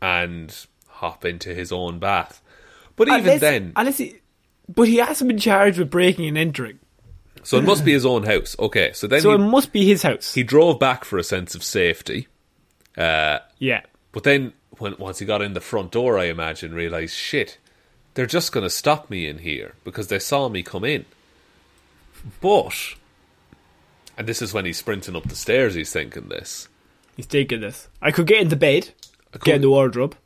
[0.00, 2.40] and hop into his own bath.
[2.96, 4.16] But even Unless- then, unless he,
[4.68, 6.78] but he hasn't been charged with breaking and entering,
[7.42, 8.56] so it must be his own house.
[8.58, 10.34] Okay, so then so he, it must be his house.
[10.34, 12.28] he drove back for a sense of safety.
[12.96, 17.14] Uh, yeah, but then, when once he got in the front door, I imagine realized
[17.14, 17.58] shit,
[18.14, 21.04] they're just going to stop me in here because they saw me come in.
[22.40, 22.94] But,
[24.16, 25.74] and this is when he's sprinting up the stairs.
[25.74, 26.68] He's thinking this.
[27.16, 27.88] he's taking this.
[28.00, 28.90] I could get into bed,
[29.34, 30.16] I could- get in the wardrobe.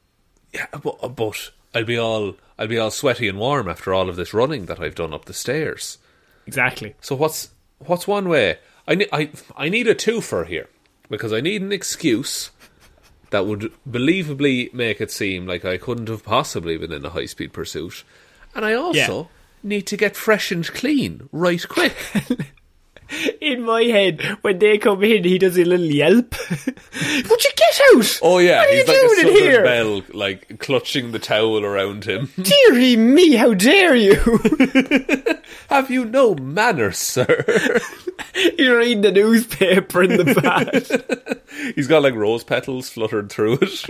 [0.53, 4.09] Yeah, but, uh, but I'll be all I'll be all sweaty and warm after all
[4.09, 5.99] of this running that I've done up the stairs.
[6.47, 6.95] Exactly.
[7.01, 8.59] So what's what's one way?
[8.89, 10.69] I need I I need a twofer here
[11.11, 12.51] because I need an excuse
[13.31, 17.27] that would believably make it seem like I couldn't have possibly been in a high
[17.27, 18.05] speed pursuit,
[18.55, 19.29] and I also
[19.63, 21.95] need to get fresh and clean right quick.
[23.41, 26.35] In my head, when they come in, he does a little yelp.
[26.51, 28.19] Would you get out?
[28.23, 29.63] Oh yeah, what are he's you like a doing in here?
[29.63, 32.31] belle, like clutching the towel around him.
[32.43, 34.15] Dearie me, how dare you?
[35.69, 37.45] have you no manners, sir?
[38.35, 41.75] He's reading the newspaper in the bath.
[41.75, 43.87] He's got like rose petals fluttered through it.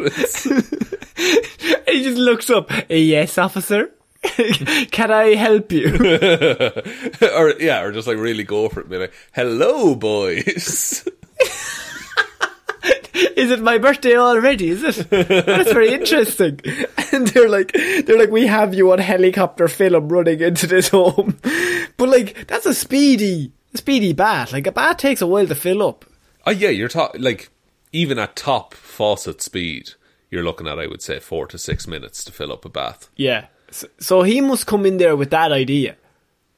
[1.89, 2.71] He just looks up.
[2.71, 3.91] Uh, yes, officer.
[4.91, 5.87] Can I help you?
[7.35, 11.07] or yeah, or just like really go for it be like, "Hello, boys."
[13.37, 14.69] Is it my birthday already?
[14.71, 15.09] Is it?
[15.11, 16.61] That's very interesting.
[17.13, 21.39] And they're like, they're like, we have you on helicopter film running into this home.
[21.97, 24.53] But like, that's a speedy, speedy bat.
[24.53, 26.05] Like a bat takes a while to fill up.
[26.47, 27.49] oh yeah, you're talking like
[27.93, 29.93] even at top faucet speed,
[30.31, 33.09] you're looking at I would say four to six minutes to fill up a bath.
[33.17, 33.47] Yeah.
[33.77, 35.97] So, so he must come in there with that idea.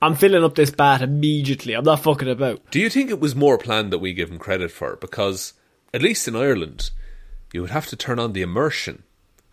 [0.00, 1.74] I'm filling up this bat immediately.
[1.74, 2.70] I'm not fucking about.
[2.70, 4.94] Do you think it was more planned that we give him credit for?
[4.96, 5.54] Because
[5.92, 6.90] at least in Ireland,
[7.52, 9.02] you would have to turn on the immersion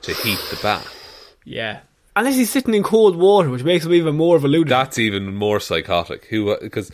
[0.03, 1.33] to heat the bath.
[1.43, 1.79] Yeah.
[2.15, 4.69] Unless he's sitting in cold water, which makes him even more of a lunatic.
[4.69, 6.25] That's even more psychotic.
[6.25, 6.51] Who?
[6.51, 6.91] Uh, because,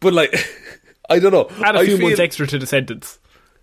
[0.00, 0.34] but like,
[1.08, 1.48] I don't know.
[1.64, 3.20] Add a I few months extra to the sentence.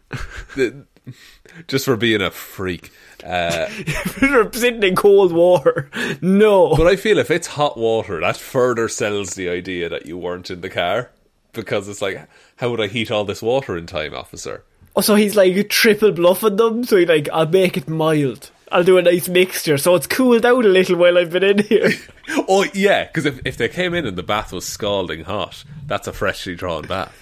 [1.68, 2.92] just for being a freak.
[3.24, 5.90] Uh, For sitting in cold water.
[6.22, 6.76] No.
[6.76, 10.50] But I feel if it's hot water, that further sells the idea that you weren't
[10.52, 11.10] in the car.
[11.54, 12.28] Because it's like,
[12.58, 14.64] how would I heat all this water in time, officer?
[14.96, 16.84] Oh, so he's like triple bluffing them.
[16.84, 18.52] So he's like, I'll make it mild.
[18.72, 21.60] I'll do a nice mixture, so it's cooled out a little while I've been in
[21.60, 21.92] here.
[22.50, 26.08] Oh, yeah, because if, if they came in and the bath was scalding hot, that's
[26.08, 27.18] a freshly drawn bath.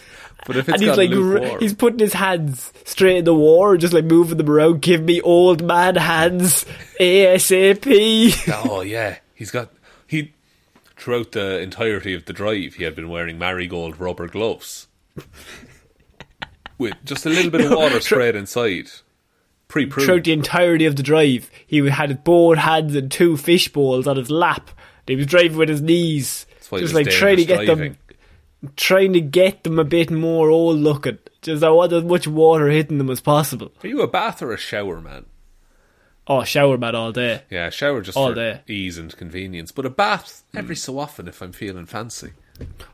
[0.45, 3.77] But if it's and he's like, r- he's putting his hands straight in the water,
[3.77, 4.81] just like moving them around.
[4.81, 6.65] Give me old man hands,
[6.99, 8.53] ASAP.
[8.69, 9.71] oh yeah, he's got
[10.07, 10.33] he
[10.97, 14.87] throughout the entirety of the drive, he had been wearing marigold rubber gloves
[16.77, 18.89] with just a little bit of water sprayed inside,
[19.67, 20.05] pre-pruned.
[20.05, 24.17] Throughout the entirety of the drive, he had both hands and two fish bowls on
[24.17, 24.69] his lap.
[25.07, 27.65] And he was driving with his knees, That's why it just like trying to get
[27.65, 27.93] driving.
[27.93, 27.97] them,
[28.75, 31.17] trying to get them a bit more old looking.
[31.41, 33.71] Just I want as much water hitting them as possible.
[33.83, 35.25] Are you a bath or a shower man?
[36.27, 37.43] Oh, shower man all day.
[37.51, 38.61] Yeah, shower just All for day.
[38.67, 42.31] ease and convenience, but a bath every so often if I'm feeling fancy.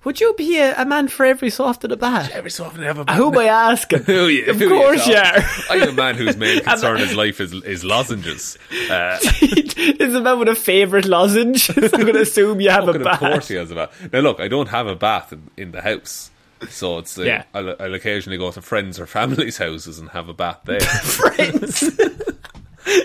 [0.04, 2.32] Would you be a, a man for every so often a bath?
[2.32, 3.18] Every so often I have a bath.
[3.18, 4.04] Who am I asking?
[4.06, 5.38] Who you- of who course you are.
[5.70, 8.58] I'm a man whose main concern in life is, is lozenges.
[8.90, 9.20] Uh,
[9.82, 11.70] Is a man with a favourite lozenge?
[11.76, 14.10] I'm going to assume you have a fucking of course he has a bath.
[14.14, 16.30] Now look, I don't have a bath in, in the house.
[16.70, 17.44] So it's uh, Yeah.
[17.54, 20.80] I'll, I'll occasionally go to friends or family's houses and have a bath there.
[20.82, 21.90] Friends,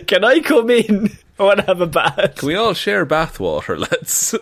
[0.06, 1.10] can I come in?
[1.38, 2.36] I want to have a bath.
[2.36, 4.34] Can we all share bath water, lads?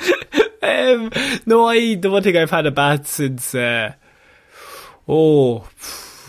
[0.62, 1.10] Um,
[1.46, 3.94] no, I the one thing I've had a bath since uh,
[5.08, 5.66] oh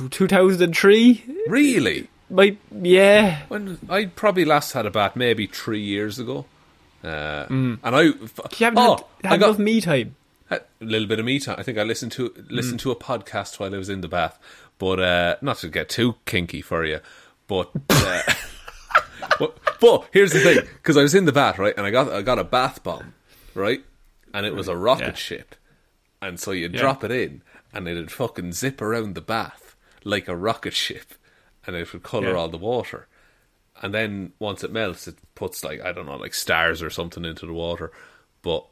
[0.09, 1.23] 2003.
[1.47, 2.07] really?
[2.29, 6.45] My yeah, When I probably last had a bath maybe three years ago.
[7.03, 8.15] Uh, And I, you
[8.59, 10.15] haven't oh, had, I got me time.
[10.49, 11.55] a little bit of me time.
[11.57, 12.83] I think I listened to listened Mm.
[12.83, 14.39] to a podcast while I was in the bath,
[14.77, 16.99] but uh, not to get too kinky for you,
[17.47, 17.69] but.
[17.89, 18.21] Uh,
[19.39, 22.09] but, but here's the thing, because I was in the bath, right, and I got
[22.11, 23.13] I got a bath bomb,
[23.53, 23.83] right,
[24.33, 25.13] and it was a rocket Yeah.
[25.13, 25.55] ship,
[26.21, 27.41] and so you'd drop it in,
[27.73, 31.13] and it'd fucking zip around the bath like a rocket ship,
[31.65, 32.35] and it would color Yeah.
[32.37, 33.07] all the water.
[33.81, 37.25] And then once it melts, it puts like I don't know, like stars or something
[37.25, 37.91] into the water.
[38.41, 38.65] But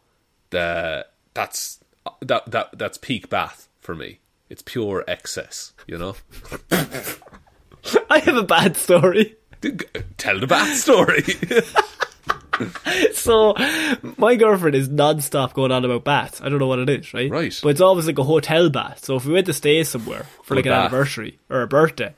[0.51, 1.79] the that's
[2.21, 4.19] that that that's peak bath for me.
[4.49, 6.15] It's pure excess, you know.
[8.09, 9.35] I have a bad story.
[10.17, 11.23] Tell the bad story.
[13.13, 13.53] So,
[14.17, 16.41] my girlfriend is non-stop going on about baths.
[16.41, 17.29] I don't know what it is, right?
[17.29, 17.57] Right.
[17.61, 19.03] But it's always like a hotel bath.
[19.05, 20.85] So if we went to stay somewhere for like an bath.
[20.91, 22.13] anniversary or a birthday,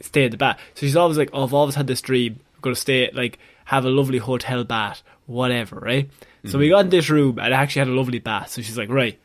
[0.00, 0.58] stay in the bath.
[0.74, 2.40] So she's always like, "Oh, I've always had this dream.
[2.56, 6.10] I'm going to stay like have a lovely hotel bath, whatever." Right.
[6.44, 6.58] So Mm-hmm.
[6.58, 8.50] we got in this room and it actually had a lovely bath.
[8.50, 9.18] So she's like, "Right."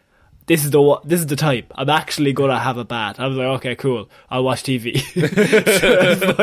[0.50, 1.66] This is the this is the time.
[1.76, 3.20] I'm actually gonna have a bath.
[3.20, 4.10] I was like, okay, cool.
[4.32, 4.98] I'll watch TV.
[5.80, 6.36] so.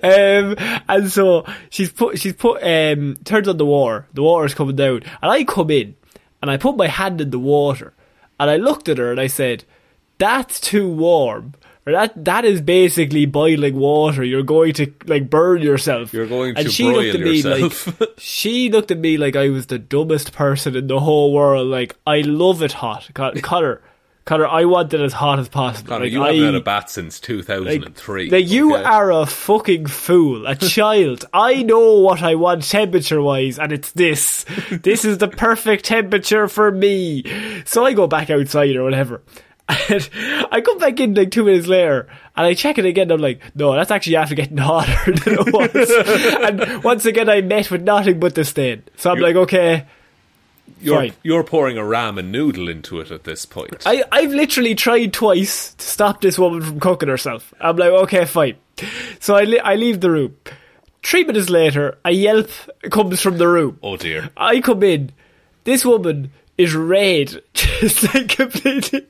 [0.10, 0.56] Um,
[0.88, 4.06] and so she's put she's put um turns on the water.
[4.12, 5.96] The water's coming down, and I come in
[6.42, 7.94] and I put my hand in the water,
[8.38, 9.64] and I looked at her and I said,
[10.18, 14.22] "That's too warm." That that is basically boiling water.
[14.22, 16.12] You're going to like burn yourself.
[16.12, 18.00] You're going to and she looked at me yourself.
[18.00, 21.68] like she looked at me like I was the dumbest person in the whole world.
[21.68, 23.80] Like I love it hot, Connor.
[24.26, 25.88] Connor, I want it as hot as possible.
[25.88, 27.56] Connor, like, you I, haven't had a bath since 2003.
[27.56, 28.30] like, thousand and three.
[28.30, 31.24] like, you are a fucking fool, a child.
[31.32, 34.44] I know what I want temperature wise, and it's this.
[34.70, 37.24] This is the perfect temperature for me.
[37.64, 39.22] So I go back outside or whatever.
[39.90, 40.08] And
[40.52, 43.04] I come back in like two minutes later and I check it again.
[43.04, 46.64] And I'm like, no, that's actually after getting hotter than it was.
[46.70, 48.82] and once again, I met with nothing but the stain.
[48.96, 49.86] So I'm You- like, okay,
[50.80, 51.12] You're, fine.
[51.22, 53.82] you're pouring a ramen noodle into it at this point.
[53.86, 57.52] I, I've literally tried twice to stop this woman from cooking herself.
[57.60, 58.56] I'm like, okay, fine.
[59.18, 60.36] So I, li- I leave the room.
[61.02, 62.48] Three minutes later, a yelp
[62.90, 63.78] comes from the room.
[63.82, 64.30] oh dear.
[64.36, 65.12] I come in.
[65.64, 67.42] This woman is red.
[67.54, 69.06] Just like completely.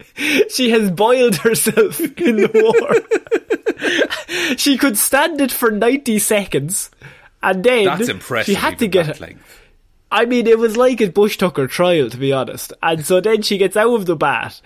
[0.50, 4.54] She has boiled herself in the water.
[4.56, 6.90] she could stand it for 90 seconds.
[7.42, 8.46] And then That's impressive.
[8.46, 9.60] she had to get length.
[10.12, 12.72] I mean, it was like a bush tucker trial, to be honest.
[12.82, 14.60] And so then she gets out of the bath.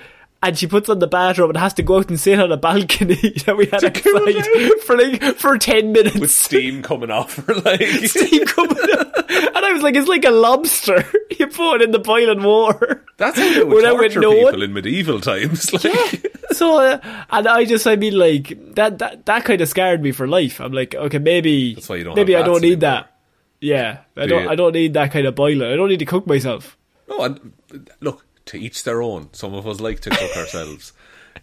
[0.47, 2.57] And she puts on the bathrobe and has to go out and sit on a
[2.59, 3.15] balcony
[3.47, 6.17] that we had cool outside for like for ten minutes.
[6.19, 9.31] with steam coming off her like steam coming up.
[9.31, 11.05] And I was like, it's like a lobster.
[11.37, 13.05] You put it in the boiling water.
[13.17, 15.73] That's how they would torture people in medieval times.
[15.73, 20.01] Like, So, uh, and I just, I mean, like that, that, that kind of scared
[20.01, 20.61] me for life.
[20.61, 23.03] I'm like, okay, maybe, That's why you don't maybe I don't need anymore.
[23.03, 23.17] that.
[23.61, 24.49] Yeah, I Do don't, you?
[24.51, 25.73] I don't need that kind of boiler.
[25.73, 26.77] I don't need to cook myself.
[27.09, 27.53] no, and
[28.01, 29.29] look, to each their own.
[29.33, 30.93] Some of us like to cook ourselves.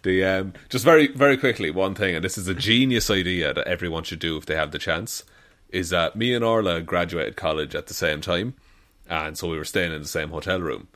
[0.02, 3.66] The um, just very very quickly one thing, and this is a genius idea that
[3.66, 5.24] everyone should do if they have the chance.
[5.68, 8.54] Is that me and Orla graduated college at the same time,
[9.08, 10.88] and so we were staying in the same hotel room,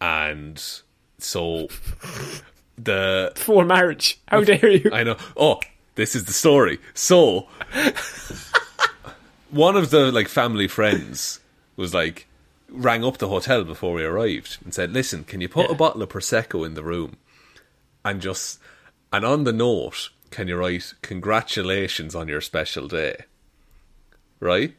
[0.00, 0.62] and
[1.18, 1.68] so
[2.76, 4.20] the For marriage.
[4.28, 4.90] How dare you?
[4.92, 5.16] I know.
[5.36, 5.60] Oh,
[5.96, 6.78] this is the story.
[6.94, 7.48] So,
[9.50, 11.40] one of the like family friends
[11.76, 12.27] was like
[12.70, 16.02] rang up the hotel before we arrived and said, "Listen, can you put a bottle
[16.02, 17.16] of prosecco in the room
[18.04, 18.58] and just
[19.12, 23.24] and on the note, can you write congratulations on your special day?"
[24.40, 24.76] Right.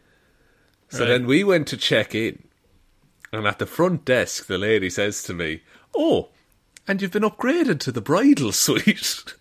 [0.89, 1.07] So Right.
[1.09, 2.43] then we went to check in,
[3.31, 5.61] and at the front desk, the lady says to me,
[5.95, 6.29] "Oh."
[6.87, 9.35] And you've been upgraded to the bridal suite.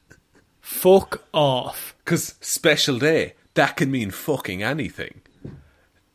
[0.60, 1.94] Fuck off.
[2.04, 5.22] Because special day, that can mean fucking anything.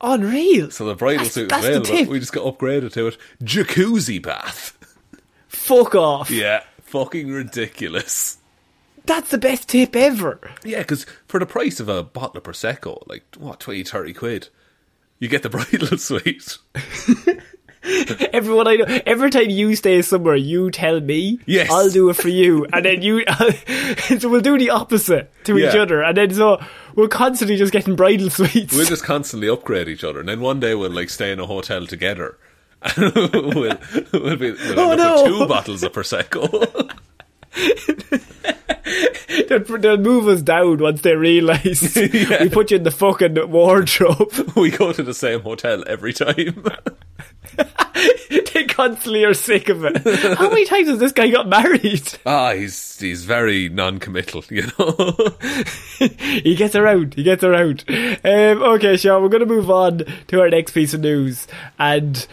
[0.03, 0.69] Unreal.
[0.69, 2.07] So the bridal That's- suit that's was the tip.
[2.09, 3.17] We just got upgraded to it.
[3.41, 4.77] Jacuzzi bath.
[5.47, 6.29] Fuck off.
[6.29, 8.37] Yeah, fucking ridiculous.
[9.05, 10.39] That's the best tip ever.
[10.63, 14.49] Yeah, because for the price of a bottle of Prosecco, like, what, 20, 30 quid,
[15.19, 16.57] you get the bridal suite.
[18.33, 21.69] Everyone I know, every time you stay somewhere, you tell me, Yes.
[21.69, 22.65] I'll do it for you.
[22.71, 23.23] And then you,
[24.19, 26.01] so we'll do the opposite to each other.
[26.01, 26.61] And then so
[26.95, 28.73] we're constantly just getting bridal suites.
[28.75, 30.19] We'll just constantly upgrade each other.
[30.21, 32.37] And then one day we'll, like, stay in a hotel together.
[32.97, 33.77] And we'll,
[34.13, 35.25] we'll, be, we'll Oh, no.
[35.25, 36.89] two bottles of Prosecco.
[39.47, 41.95] they'll, they'll move us down once they realise
[42.41, 44.31] we put you in the fucking wardrobe.
[44.55, 46.65] we go to the same hotel every time.
[48.53, 49.97] they constantly are sick of it.
[50.37, 52.17] How many times has this guy got married?
[52.25, 55.15] ah, he's, he's very non committal, you know?
[55.99, 57.13] he gets around.
[57.13, 57.83] He gets around.
[57.87, 61.47] Um, okay, Shaun, we're going to move on to our next piece of news.
[61.77, 62.25] And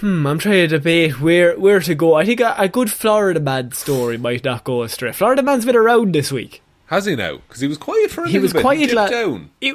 [0.00, 2.14] hmm, I'm trying to debate where where to go.
[2.14, 5.12] I think a, a good Florida man story might not go astray.
[5.12, 6.62] Florida man's been around this week.
[6.86, 7.36] Has he now?
[7.46, 8.62] Because he was quiet for a He little was bit.
[8.62, 9.50] quiet Dipped la- down.
[9.60, 9.74] He,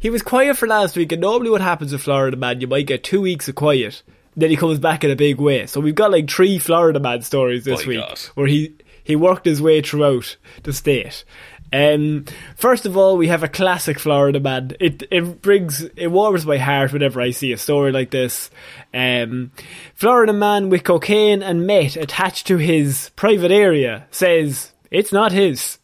[0.00, 2.86] he was quiet for last week, and normally what happens with Florida man, you might
[2.88, 4.02] get two weeks of quiet,
[4.36, 5.66] then he comes back in a big way.
[5.66, 8.18] So we've got like three Florida man stories this My week God.
[8.34, 8.74] where he
[9.04, 11.24] he worked his way throughout the state.
[11.72, 14.72] Um, first of all, we have a classic Florida man.
[14.78, 18.50] It it brings it warms my heart whenever I see a story like this.
[18.92, 19.52] Um,
[19.94, 25.78] Florida man with cocaine and meth attached to his private area says it's not his.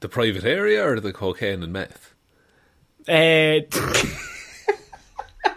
[0.00, 2.14] The private area or the cocaine and meth?
[3.06, 3.60] Uh,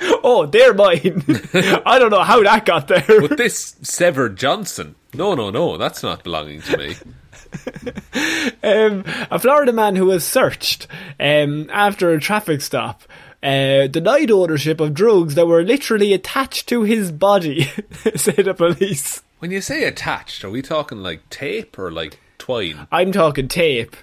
[0.24, 1.24] oh, they're mine.
[1.86, 3.04] I don't know how that got there.
[3.08, 4.96] But this severed Johnson.
[5.14, 6.96] No, no, no, that's not belonging to me.
[8.64, 10.88] um, a Florida man who was searched
[11.20, 13.04] um, after a traffic stop
[13.44, 17.64] uh, denied ownership of drugs that were literally attached to his body,
[18.16, 19.22] said the police.
[19.40, 22.88] When you say attached, are we talking like tape or like twine?
[22.92, 23.98] I'm talking tape.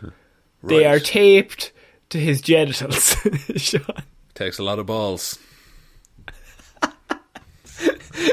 [0.62, 1.72] They are taped
[2.10, 3.16] to his genitals.
[3.56, 4.02] Shaun.
[4.34, 5.38] Takes a lot of balls.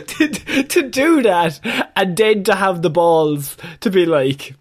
[0.08, 1.60] to, to do that
[1.96, 4.56] and then to have the balls to be like,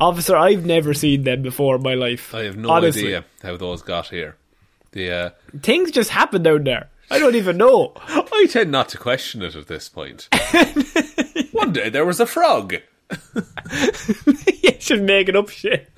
[0.00, 2.34] officer, I've never seen them before in my life.
[2.34, 3.04] I have no Honestly.
[3.06, 4.36] idea how those got here.
[4.92, 5.30] The uh,
[5.62, 6.88] Things just happen down there.
[7.10, 7.92] I don't even know.
[7.98, 10.28] I tend not to question it at this point.
[11.52, 12.74] One day there was a frog.
[14.62, 15.90] you should make it up shit.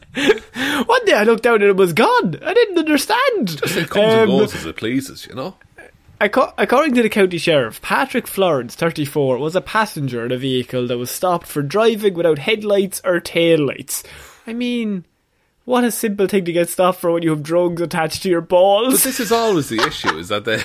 [0.87, 2.39] One day I looked down and it was gone.
[2.43, 3.59] I didn't understand.
[3.59, 5.57] Just It comes and Um, goes as it pleases, you know.
[6.21, 10.87] Acco- According to the county sheriff, Patrick Florence, 34, was a passenger in a vehicle
[10.87, 14.03] that was stopped for driving without headlights or taillights.
[14.47, 15.05] I mean,
[15.67, 18.41] what a simple thing to get stopped for when you have drugs attached to your
[18.41, 18.95] balls.
[18.95, 20.63] But this is always the issue: is that they.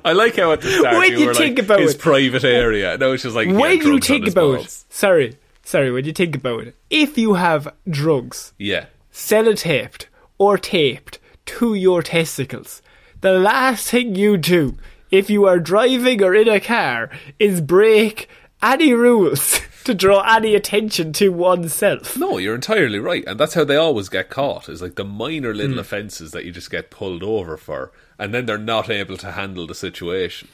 [0.04, 2.00] I like how at the start When you you were think like about his it-
[2.00, 2.98] private area.
[2.98, 4.84] No, it's just like when you think about balls.
[4.88, 10.06] it, sorry, sorry, when you think about it, if you have drugs Yeah, sellotaped
[10.38, 12.82] or taped to your testicles.
[13.20, 14.76] The last thing you do
[15.10, 18.28] if you are driving or in a car is break
[18.62, 22.16] any rules to draw any attention to oneself.
[22.16, 24.68] no, you're entirely right, and that's how they always get caught.
[24.68, 25.80] Is like the minor little Hmm.
[25.80, 29.66] offences that you just get pulled over for, and then they're not able to handle
[29.66, 30.48] the situation.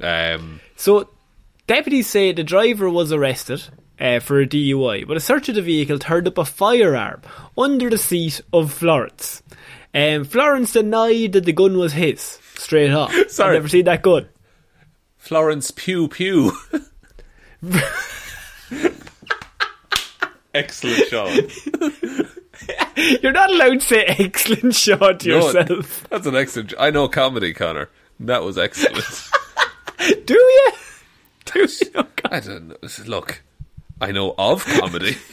[0.00, 1.08] Um, So,
[1.66, 3.62] deputies say the driver was arrested
[4.00, 7.20] uh, for a DUI, but a search of the vehicle turned up a firearm
[7.58, 9.42] under the seat of Florence.
[9.94, 12.20] Um, Florence denied that the gun was his,
[12.54, 13.10] straight up.
[13.28, 13.50] Sorry.
[13.56, 14.28] I've never seen that gun.
[15.18, 16.52] Florence Pew Pew.
[20.54, 21.48] Excellent, Shaun.
[23.22, 26.06] You're not allowed to say excellent shot to No, yourself.
[26.10, 26.74] that's an excellent.
[26.78, 27.88] I know comedy, Connor.
[28.20, 29.30] That was excellent.
[30.26, 30.72] Do you?
[31.46, 32.06] Do you?
[32.30, 32.76] I don't know.
[33.06, 33.42] Look,
[34.00, 35.16] I know of comedy.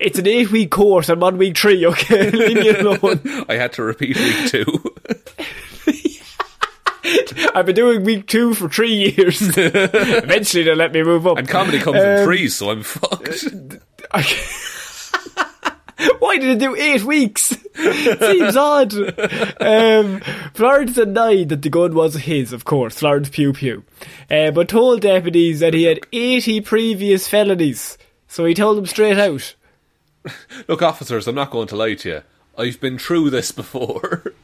[0.00, 1.08] It's an eight week course.
[1.08, 2.30] I'm on week three, okay?
[2.32, 3.20] Leave me alone.
[3.48, 4.64] I had to repeat week two.
[7.54, 9.40] I've been doing week two for three years.
[9.56, 11.38] Eventually, they'll let me move up.
[11.38, 13.46] And comedy comes in Um, threes, so I'm fucked.
[16.18, 17.56] Why did it do eight weeks?
[17.74, 18.94] Seems odd.
[19.60, 20.20] Um,
[20.54, 23.84] Florence denied that the gun was his, of course, Florence Pew Pew,
[24.30, 27.98] uh, but told deputies that he had 80 previous felonies.
[28.28, 29.54] So he told them straight out.
[30.68, 32.22] Look, officers, I'm not going to lie to you.
[32.56, 34.34] I've been through this before.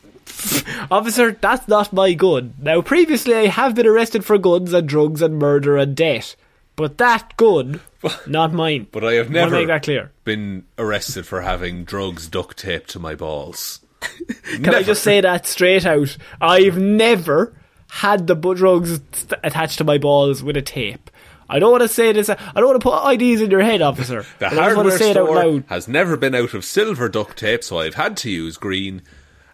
[0.90, 2.54] Officer, that's not my gun.
[2.60, 6.34] Now, previously I have been arrested for guns and drugs and murder and debt.
[6.76, 7.80] But that gun,
[8.26, 8.88] not mine.
[8.90, 10.10] But I have never make that clear.
[10.24, 13.80] been arrested for having drugs duct taped to my balls.
[14.44, 16.16] Can I just say that straight out?
[16.40, 17.54] I've never
[17.90, 19.00] had the drugs
[19.42, 21.10] attached to my balls with a tape.
[21.48, 22.28] I don't want to say this.
[22.28, 24.24] I don't want to put ideas in your head, officer.
[24.38, 25.64] The but I want hardware to say it out store loud.
[25.68, 29.02] has never been out of silver duct tape, so I've had to use green,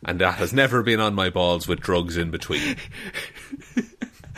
[0.05, 2.77] and that has never been on my balls with drugs in between.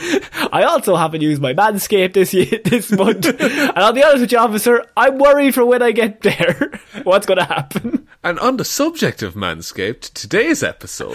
[0.53, 3.27] I also haven't used my Manscaped this year, this month.
[3.27, 6.81] and I'll be honest with you, officer, I'm worried for when I get there.
[7.05, 8.09] What's going to happen?
[8.25, 11.15] And on the subject of Manscaped, today's episode.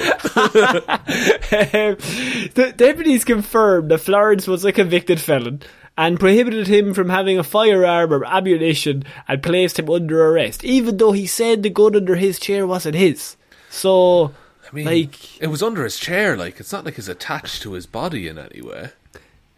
[2.54, 5.62] The deputies confirmed that Florence was a convicted felon
[5.98, 10.98] and prohibited him from having a firearm or ammunition and placed him under arrest, even
[10.98, 13.36] though he said the gun under his chair wasn't his.
[13.70, 14.34] So,
[14.70, 17.74] I mean, like, it was under his chair, like, it's not like it's attached to
[17.74, 18.90] his body in any way.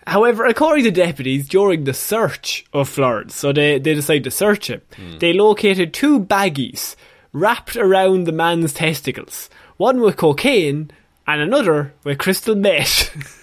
[0.08, 4.70] However, according to deputies, during the search of Florence, so they, they decided to search
[4.70, 5.18] him, hmm.
[5.20, 6.96] they located two baggies
[7.32, 9.50] wrapped around the man's testicles.
[9.78, 10.92] One with cocaine
[11.28, 13.16] and another with crystal meth.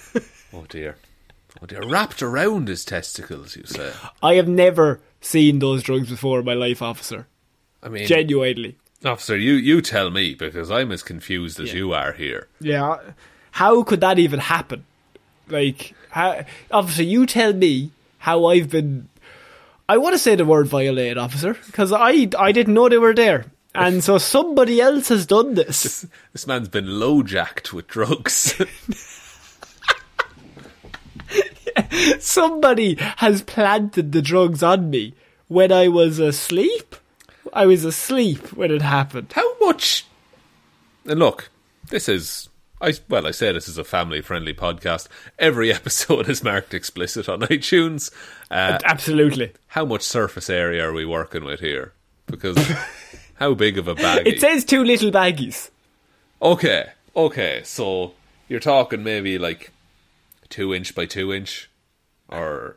[0.57, 0.97] Oh dear.
[1.61, 1.83] Oh dear.
[1.87, 3.93] Wrapped around his testicles, you say?
[4.23, 7.27] I have never seen those drugs before in my life, officer.
[7.83, 8.79] I mean, Genuinely.
[9.05, 12.49] Officer, you, you tell me, because I'm as confused as you are here.
[12.61, 12.99] Yeah.
[13.53, 14.85] How could that even happen?
[15.49, 19.09] Like, how, obviously, you tell me how I've been.
[19.89, 23.15] I want to say the word violated, officer, because I I didn't know they were
[23.15, 26.05] there, and so somebody else has done this.
[26.33, 28.61] This man's been low jacked with drugs.
[32.19, 35.15] somebody has planted the drugs on me
[35.49, 36.97] when I was asleep.
[37.57, 39.33] I was asleep when it happened.
[39.35, 40.05] How much?
[41.07, 41.49] And look,
[41.89, 42.51] this is.
[42.83, 45.09] I well, I say this is a family-friendly podcast.
[45.39, 48.13] Every episode is marked explicit on iTunes.
[48.51, 49.53] Uh, Absolutely.
[49.69, 51.95] how much surface area are we working with here?
[52.27, 52.59] Because
[53.37, 54.27] how big of a bag?
[54.29, 55.71] It says two little baggies.
[56.43, 57.63] Okay, okay.
[57.65, 58.13] So
[58.49, 59.73] you're talking maybe like
[60.51, 61.71] two inch by two inch,
[62.29, 62.77] or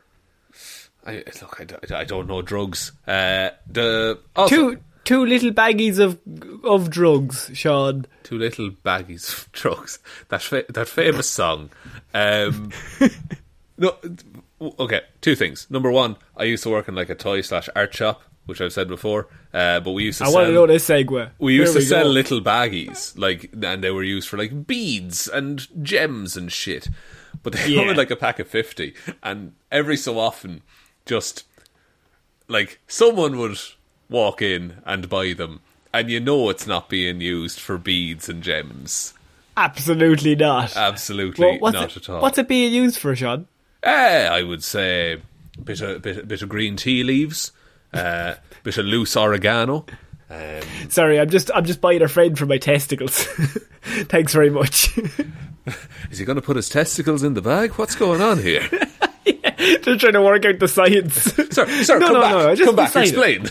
[1.10, 1.60] I look.
[1.60, 2.92] I, don't- I don't know drugs.
[3.06, 6.18] Uh, the also, Two two little baggies of
[6.64, 8.06] of drugs, Shaun.
[8.22, 9.98] two little baggies of drugs.
[10.28, 11.70] That fa- that famous song.
[12.14, 12.70] Um,
[13.78, 13.96] no,
[14.78, 15.00] okay.
[15.20, 15.66] Two things.
[15.70, 18.72] Number one, I used to work in like a toy slash art shop, which I've
[18.72, 19.28] said before.
[19.52, 20.24] Uh, but we used to.
[20.24, 21.30] I sell, want to know this segue.
[21.38, 22.10] We used Here to sell go.
[22.10, 26.88] little baggies, like, and they were used for like beads and gems and shit.
[27.42, 27.80] But they Yeah.
[27.80, 30.62] come in like a pack of fifty, and every so often,
[31.06, 31.44] just
[32.48, 33.58] like someone would
[34.08, 35.60] walk in and buy them,
[35.92, 39.14] and you know it's not being used for beads and gems.
[39.56, 40.76] Absolutely not.
[40.76, 42.22] Absolutely Well, what's not it, at all.
[42.22, 43.46] What's it being used for, Shaun?
[43.82, 45.20] Eh, I would say
[45.62, 47.52] bit of bit, bit of green tea leaves,
[47.92, 49.86] uh, bit of loose oregano.
[50.30, 53.24] Um, Sorry, I'm just I'm just buying a friend for my testicles.
[53.82, 54.96] Thanks very much.
[56.10, 57.72] is he going to put his testicles in the bag?
[57.72, 58.68] What's going on here?
[59.82, 61.22] just trying to work out the science.
[61.54, 62.32] Sorry, sorry, No, come no, back.
[62.32, 63.46] no, just come back, explain.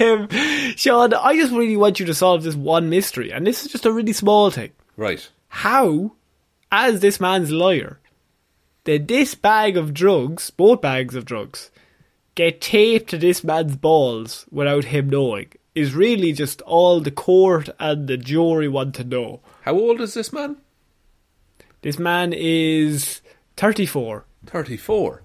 [0.00, 0.28] um,
[0.76, 3.86] Shaun, I just really want you to solve this one mystery, and this is just
[3.86, 4.70] a really small thing.
[4.96, 5.28] right.
[5.48, 6.12] How,
[6.70, 7.98] as this man's lawyer,
[8.84, 11.70] did this bag of drugs, both bags of drugs,
[12.34, 15.52] get taped to this man's balls without him knowing?
[15.74, 19.40] Is really just all the court and the jury want to know.
[19.62, 20.56] How old is this man?
[21.80, 23.21] This man is
[23.56, 24.24] 34.
[24.46, 25.22] 34.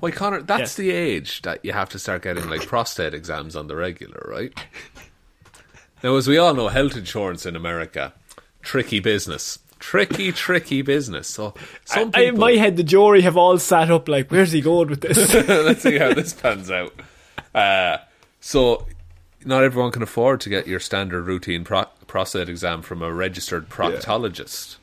[0.00, 3.66] Why, Connor, that's the age that you have to start getting like prostate exams on
[3.66, 4.52] the regular, right?
[6.02, 8.12] now, as we all know, health insurance in America,
[8.62, 9.58] tricky business.
[9.78, 11.28] Tricky, tricky business.
[11.28, 11.54] So,
[11.84, 14.88] some I, in my head, the jury have all sat up like, where's he going
[14.88, 15.32] with this?
[15.48, 16.94] Let's see how this pans out.
[17.54, 17.98] Uh,
[18.40, 18.86] so,
[19.44, 23.68] not everyone can afford to get your standard routine pro- prostate exam from a registered
[23.68, 24.76] proctologist.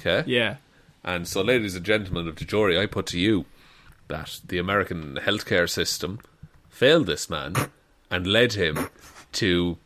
[0.00, 0.24] Okay?
[0.30, 0.56] yeah.
[1.08, 3.46] And so, ladies and gentlemen of the jury, I put to you
[4.08, 6.18] that the American healthcare system
[6.68, 7.54] failed this man
[8.10, 8.90] and led him
[9.32, 9.78] to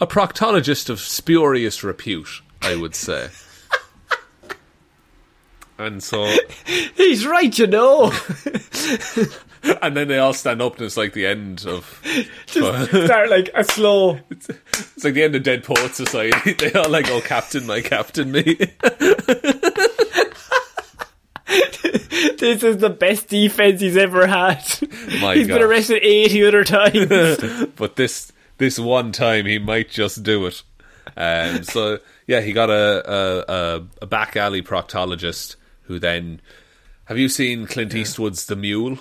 [0.00, 3.28] a proctologist of spurious repute, I would say.
[5.76, 6.34] and so,
[6.96, 8.10] He's right, you know.
[9.82, 12.00] and then they all stand up, and it's like the end of.
[12.46, 14.18] Just start like a slow.
[14.30, 16.54] It's like the end of Dead Poet Society.
[16.54, 18.56] They all like, oh, Captain, my Captain, me.
[22.38, 24.62] This is the best defense he's ever had.
[25.20, 27.66] My He's been arrested 80 other times.
[27.76, 30.62] but this this one time he might just do it.
[31.16, 36.40] Um, so yeah, he got a, a a back alley proctologist who then.
[37.06, 38.98] Have you seen Clint Eastwood's The Mule?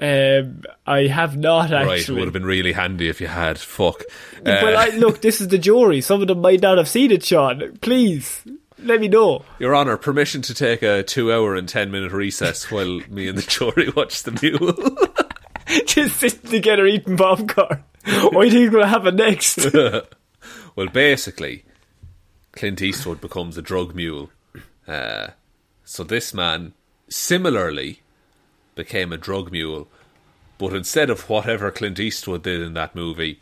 [0.00, 2.18] um, I have not Right, it actually.
[2.20, 3.58] would have been really handy if you had.
[3.58, 4.02] Fuck.
[4.46, 6.00] Uh, I, look, this is the jury.
[6.00, 7.76] Some of them might not have seen it, Shaun.
[7.80, 8.42] Please,
[8.80, 9.44] let me know.
[9.58, 13.90] Your Honour, permission to take a two-hour and ten-minute recess while me and the jury
[13.96, 15.84] watch The Mule.
[15.86, 17.84] Just sitting together eating popcorn.
[18.30, 19.66] What do you think will happen next?
[20.78, 21.64] Well, basically,
[22.52, 24.30] Clint Eastwood becomes a drug mule.
[24.86, 25.30] Uh,
[25.84, 26.72] so this man
[27.08, 28.00] similarly
[28.76, 29.88] became a drug mule,
[30.56, 33.40] but instead of whatever Clint Eastwood did in that movie,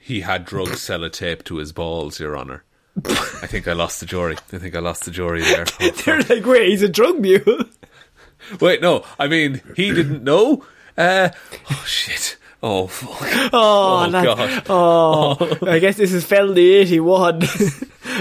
[0.00, 2.64] he had drugs sellotaped to his balls, Your Honour.
[2.96, 4.36] I think I lost the jury.
[4.52, 5.64] I think I lost the jury there.
[6.04, 7.64] They're like, wait, he's a drug mule.
[8.60, 10.64] Wait, no, I mean, he didn't know.
[10.98, 11.28] Uh,
[11.70, 12.36] oh, shit.
[12.62, 13.50] Oh, fuck.
[13.52, 14.62] Oh, Oh, that- God.
[14.68, 17.42] Oh, I guess this is felony 81.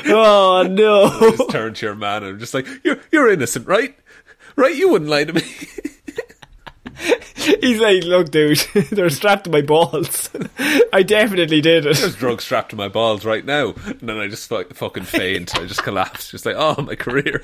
[0.07, 1.09] oh, no.
[1.31, 3.97] just turn to your man and just like, you're, you're innocent, right?
[4.55, 4.75] Right?
[4.75, 5.41] You wouldn't lie to me.
[7.61, 8.57] He's like, look, dude,
[8.91, 10.29] they're strapped to my balls.
[10.93, 11.97] I definitely did it.
[11.97, 13.73] There's drugs strapped to my balls right now.
[13.85, 15.55] And then I just fu- fucking faint.
[15.57, 16.31] I just collapse.
[16.31, 17.41] Just like, oh, my career.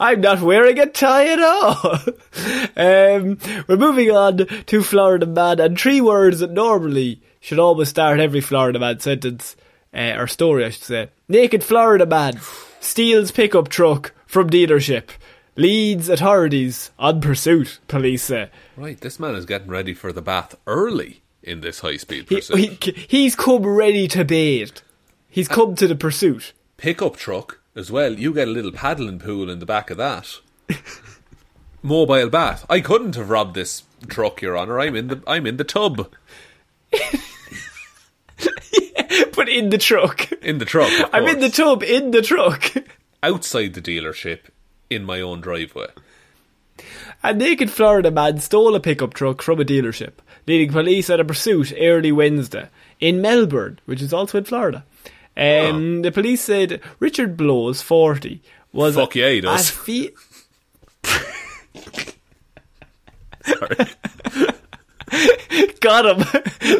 [0.00, 1.98] I'm not wearing a tie at all.
[2.76, 3.38] um,
[3.68, 8.40] we're moving on to Florida Man, and three words that normally should always start every
[8.40, 9.54] Florida Man sentence,
[9.92, 11.10] uh, or story, I should say.
[11.28, 12.40] Naked Florida Man
[12.80, 15.10] steals pickup truck from dealership.
[15.56, 18.50] Leads authorities on pursuit, police say.
[18.76, 22.84] Right, this man is getting ready for the bath early in this high speed pursuit.
[22.84, 24.76] he, he's come ready to bathe.
[25.28, 26.52] He's come to the pursuit.
[26.76, 28.12] Pickup truck as well.
[28.12, 30.40] You get a little paddling pool in the back of that.
[31.82, 32.66] Mobile bath.
[32.68, 34.80] I couldn't have robbed this truck, Your Honour.
[34.80, 36.12] I'm in the I'm in the tub.
[39.34, 40.32] But in the truck.
[40.42, 40.90] In the truck.
[41.12, 42.72] I'm in the tub in the truck.
[43.22, 44.40] outside the dealership
[44.90, 45.86] in my own driveway.
[47.22, 50.12] A naked Florida man stole a pickup truck from a dealership,
[50.46, 52.68] leading police on a pursuit early Wednesday
[53.00, 54.84] in Melbourne, which is also in Florida.
[55.36, 58.40] Um, The police said Richard Blows, 40,
[58.72, 59.70] was Fuck yeah, he does.
[59.70, 60.10] fe-
[65.80, 66.18] Got him,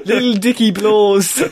[0.05, 1.39] little Dicky Blows.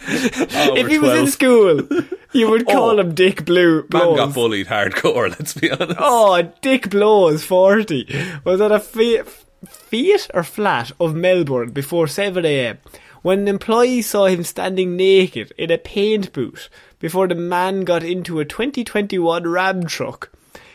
[0.00, 1.80] if he was in school,
[2.32, 2.98] you would call Oh.
[3.00, 5.96] him Dick Blue Man got bullied hardcore, let's be honest.
[5.98, 8.06] Oh, Dick Blows, 40,
[8.44, 9.22] was at a fe-
[9.66, 12.78] Fiat or flat of Melbourne before 7am
[13.22, 16.68] when an employee saw him standing naked in a paint booth
[17.00, 20.30] before the man got into a 2021 Ram truck.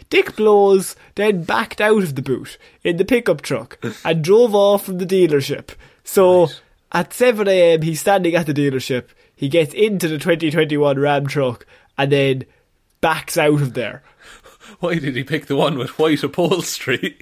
[0.10, 4.86] Dick Blows then backed out of the boot in the pickup truck and drove off
[4.86, 5.70] from the dealership.
[6.04, 6.50] So
[6.92, 11.66] at 7am he's standing at the dealership, he gets into the 2021 Ram truck
[11.98, 12.46] and then
[13.02, 14.04] backs out of there.
[14.80, 17.18] Why did he pick the one with white upholstery?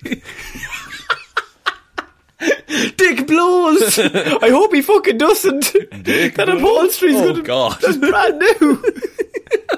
[2.98, 4.00] Dick blows.
[4.00, 5.74] I hope he fucking doesn't.
[6.04, 7.44] Dick that upholstery's Oh, gonna.
[7.44, 7.78] God.
[7.82, 8.84] That's brand new.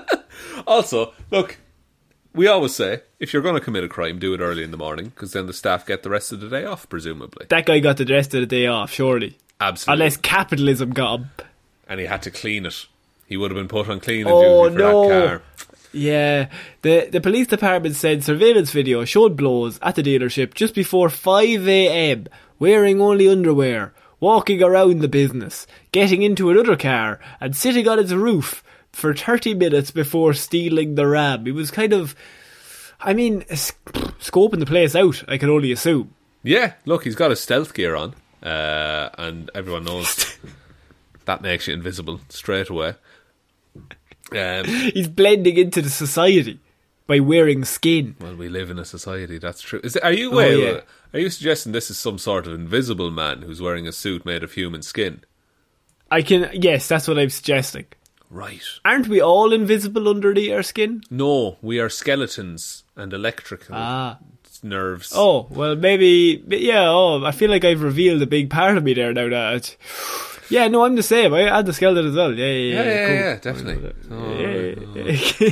[0.67, 1.57] also, look,
[2.33, 4.77] we always say if you're going to commit a crime, do it early in the
[4.77, 7.47] morning because then the staff get the rest of the day off, presumably.
[7.49, 9.37] that guy got the rest of the day off, surely.
[9.59, 10.01] Absolutely.
[10.05, 11.29] Unless capitalism got him.
[11.93, 12.87] And he had to clean it.
[13.27, 15.07] He would have been put on cleaning Oh, duty for no.
[15.09, 15.41] that car.
[15.93, 16.49] Yeah,
[16.81, 21.67] the the police department said surveillance video showed blows at the dealership just before 5
[21.69, 22.25] a.m.
[22.57, 28.11] wearing only underwear, walking around the business, getting into another car, and sitting on its
[28.11, 31.45] roof for 30 minutes before stealing the ram.
[31.45, 32.15] He was kind of,
[32.99, 35.23] I mean, scoping the place out.
[35.27, 36.13] I can only assume.
[36.41, 40.37] Yeah, look, he's got his stealth gear on, uh, and everyone knows
[41.25, 42.95] that makes you invisible straight away.
[44.31, 46.59] Um, He's blending into the society
[47.07, 48.15] by wearing skin.
[48.21, 49.37] well, we live in a society.
[49.37, 49.81] That's true.
[49.83, 50.31] Is it, are you?
[50.39, 50.81] Oh, yeah.
[51.13, 54.43] Are you suggesting this is some sort of invisible man who's wearing a suit made
[54.43, 55.23] of human skin?
[56.09, 57.85] I can, yes, that's what I'm suggesting.
[58.29, 58.63] Right.
[58.83, 61.03] Aren't we all invisible underneath our skin?
[61.11, 64.17] No, we are skeletons and electrical Ah.
[64.63, 65.11] Nerves.
[65.15, 68.93] Oh, well, maybe, yeah, oh, I feel like I've revealed a big part of me
[68.93, 69.75] there now that.
[70.49, 71.33] Yeah, no, I'm the same.
[71.33, 72.33] I had the skeleton as well.
[72.33, 72.83] Yeah, yeah, yeah, yeah.
[72.83, 73.15] yeah, cool.
[73.15, 73.93] yeah, definitely.
[74.11, 75.07] Oh, Yeah, yeah, Oh.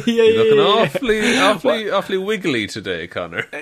[0.05, 0.63] yeah, You're looking yeah.
[0.85, 3.45] awfully, awfully, awfully wiggly today, Connor.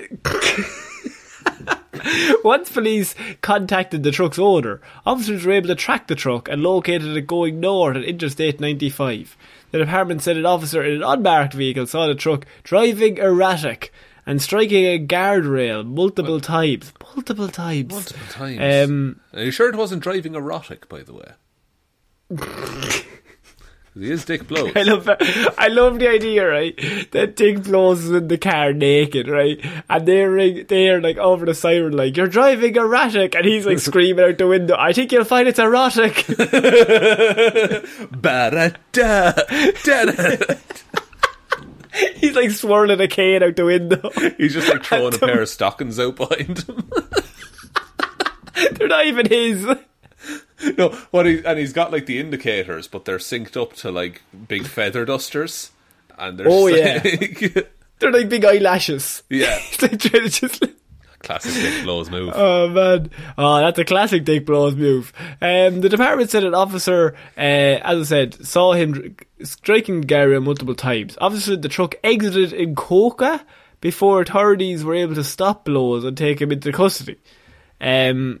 [2.44, 7.16] Once police contacted the truck's owner, officers were able to track the truck and located
[7.16, 9.36] it going north at Interstate 95.
[9.70, 13.92] The department said an officer in an unmarked vehicle saw the truck driving erratic
[14.30, 16.92] and striking a guardrail multiple times.
[17.16, 17.90] Multiple times.
[17.90, 18.88] Multiple times.
[18.88, 21.32] Um, Are you sure it wasn't driving erotic, by the way?
[23.94, 24.70] he is Dick Blows.
[24.76, 25.10] I love
[25.58, 26.78] I love the idea, right?
[27.10, 29.58] That Dick blows is in the car naked, right?
[29.90, 34.24] And they're they're like over the siren, like you're driving erratic, and he's like screaming
[34.24, 34.76] out the window.
[34.78, 36.24] I think you'll find it's erotic.
[38.12, 39.32] Ba-da-da,
[39.82, 40.54] da-da.
[42.16, 44.10] he's like swirling a cane out the window.
[44.36, 46.90] He's just like throwing a pair of stockings out behind him.
[48.72, 49.64] they're not even his.
[50.76, 54.22] no, what he and he's got like the indicators, but they're synced up to like
[54.48, 55.70] big feather dusters,
[56.18, 57.68] and they're Oh, like,
[57.98, 59.22] They're like big eyelashes.
[59.28, 60.64] yeah, It's like trying to just.
[61.22, 62.32] Classic Dick Blows move.
[62.34, 65.12] Oh man, oh that's a classic Dick Blows move.
[65.40, 70.74] Um, the department said an officer, uh, as I said, saw him striking Gary multiple
[70.74, 71.18] times.
[71.20, 73.40] Obviously, the truck exited in Cocoa
[73.80, 77.18] before authorities were able to stop Blows and take him into custody.
[77.80, 78.40] Um,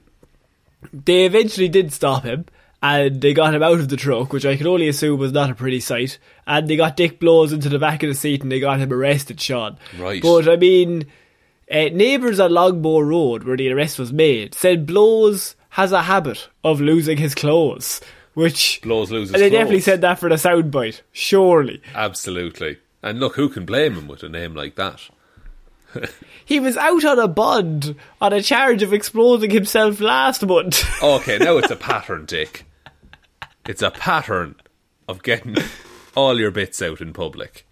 [0.92, 2.46] they eventually did stop him.
[2.82, 5.50] And they got him out of the truck, which I can only assume was not
[5.50, 6.18] a pretty sight.
[6.46, 8.90] And they got Dick Blows into the back of the seat and they got him
[8.90, 9.76] arrested, Shaun.
[9.98, 10.22] Right.
[10.22, 11.04] But I mean,
[11.70, 16.48] uh, neighbours on Longbow Road, where the arrest was made, said Blows has a habit
[16.64, 18.00] of losing his clothes,
[18.34, 21.02] which Blows loses and they definitely said that for the soundbite.
[21.12, 22.78] Surely, Absolutely.
[23.02, 25.08] And look, who can blame him with a name like that?
[26.44, 30.84] he was out on a bond on a charge of exploding himself last month.
[31.02, 32.64] Okay, now it's a pattern, Dick.
[33.66, 34.56] It's a pattern
[35.08, 35.56] of getting
[36.14, 37.66] all your bits out in public.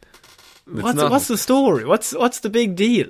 [0.67, 1.85] What's what's the story?
[1.85, 3.09] What's what's the big deal?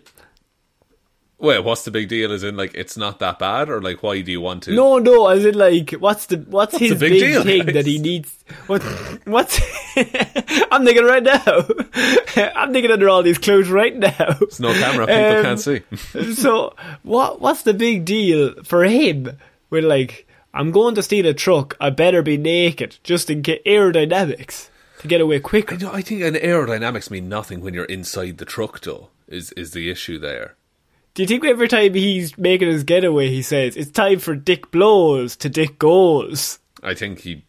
[1.41, 2.33] Well, what's the big deal?
[2.33, 4.73] Is in like it's not that bad, or like why do you want to?
[4.75, 5.29] No, no.
[5.29, 7.75] As in, like, what's the what's, his the big big, deal, thing guys?
[7.75, 8.45] that he needs?
[8.67, 8.83] What
[9.25, 9.61] what's?
[10.73, 11.65] I'm thinking right now.
[12.57, 14.37] I'm thinking under all these clothes right now.
[14.41, 16.35] There's no camera, people Um, can't see.
[16.35, 16.75] so
[17.05, 19.39] what what's the big deal for him
[19.71, 23.61] with like I'm going to steal a truck, I better be naked just in case
[23.65, 24.71] aerodynamics
[25.01, 25.75] to get away quicker.
[25.77, 29.11] I, know, I think an aerodynamics mean nothing when you're inside the truck, though.
[29.29, 30.57] Is is the issue there?
[31.19, 34.71] Do you think every time he's making his getaway he says it's time for dick
[34.71, 36.61] blows to dick goes?
[36.81, 37.43] I think he,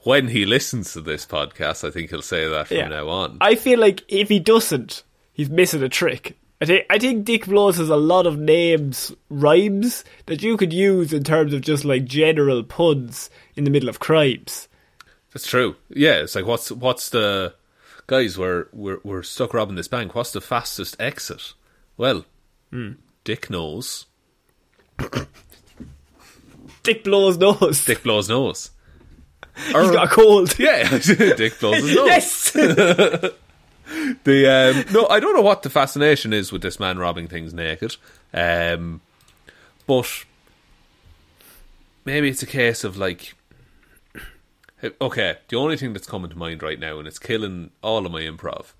[0.00, 2.88] when he listens to this podcast, I think he'll say that from Yeah.
[2.88, 3.38] now on.
[3.40, 6.36] I feel like if he doesn't, he's missing a trick.
[6.60, 10.72] I think I think Dick Blows has a lot of names, rhymes that you could
[10.72, 14.66] use in terms of just like general puns in the middle of crimes.
[15.32, 15.76] That's true.
[15.90, 17.54] Yeah, it's like what's what's the
[18.08, 18.36] guys?
[18.36, 20.16] We're we're we're stuck robbing this bank.
[20.16, 21.52] What's the fastest exit?
[21.96, 22.24] Well,
[22.70, 22.92] Hmm.
[23.24, 24.06] Dick knows.
[26.82, 27.84] Dick Blows nose.
[27.84, 28.70] Dick blows nose.
[29.66, 30.56] He's got a cold.
[30.58, 32.06] Yeah, Dick blows his nose.
[32.06, 32.50] Yes.
[34.24, 37.54] The um, no, I don't know what the fascination is with this man robbing things
[37.54, 37.96] naked,
[38.34, 39.00] um,
[39.86, 40.24] but
[42.04, 43.34] maybe it's a case of like,
[45.00, 48.12] okay, the only thing that's coming to mind right now, and it's killing all of
[48.12, 48.72] my improv.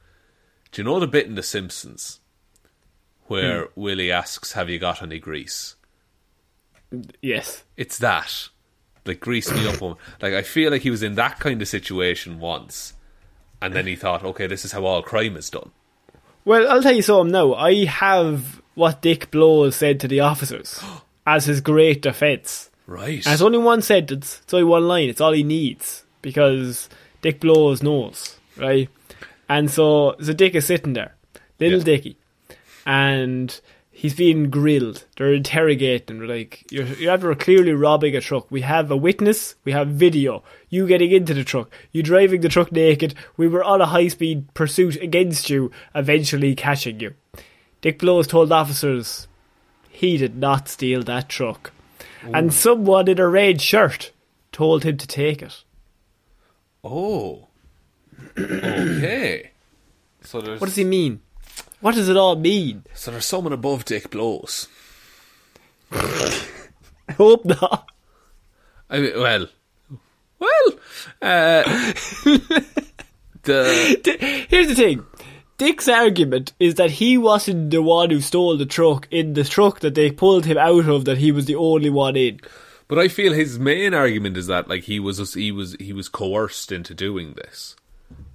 [0.73, 2.19] Do you know the bit in The Simpsons
[3.29, 3.81] where hmm.
[3.81, 5.77] Willie asks, "Have you got any grease?"
[7.21, 7.65] yes.
[7.77, 8.49] It's that,
[9.05, 9.81] like grease me up.
[10.23, 12.95] Like I feel like he was in that kind of situation once,
[13.61, 15.71] and then he thought, "Okay, this is how all crime is done."
[16.45, 17.55] Well, I'll tell you something now.
[17.55, 20.83] I have what Dick Blows said to the officers
[21.27, 22.71] as his great defence.
[22.87, 23.25] Right.
[23.27, 24.41] And it's only one sentence.
[24.45, 25.09] It's only one line.
[25.09, 26.89] It's all he needs because
[27.21, 28.89] Dick blows knows, right?
[29.49, 31.15] And so, so Dick is sitting there,
[31.59, 31.85] little Yeah.
[31.85, 32.17] Dicky,
[32.87, 33.61] and
[33.91, 35.05] he's being grilled.
[35.17, 36.19] They're interrogating.
[36.19, 38.51] They're like, "You're you're after clearly robbing a truck.
[38.51, 39.57] We have a witness.
[39.65, 40.45] We have video.
[40.71, 41.71] You getting into the truck.
[41.93, 43.15] You driving the truck naked.
[43.37, 47.15] We were on a high speed pursuit against you, eventually catching you."
[47.81, 49.29] Dick Blows told officers
[49.89, 51.73] he did not steal that truck.
[52.23, 54.11] And someone in a red shirt
[54.51, 55.63] told him to take it.
[56.85, 57.49] Oh.
[58.39, 59.51] Okay.
[60.23, 61.21] So there's What does he mean?
[61.81, 62.85] What does it all mean?
[62.95, 64.69] so there's someone above Dick Blows.
[65.93, 67.91] I hope not.
[68.91, 69.47] I mean, well,
[70.39, 70.71] well,
[71.23, 71.63] uh,
[73.43, 75.05] the D- Here's the thing.
[75.59, 79.81] Dick's argument is that he wasn't the one who stole the truck in the truck
[79.81, 82.41] that they pulled him out of that he was the only one in.
[82.89, 86.09] but I feel his main argument is that like he was he was he was
[86.09, 87.75] coerced into doing this.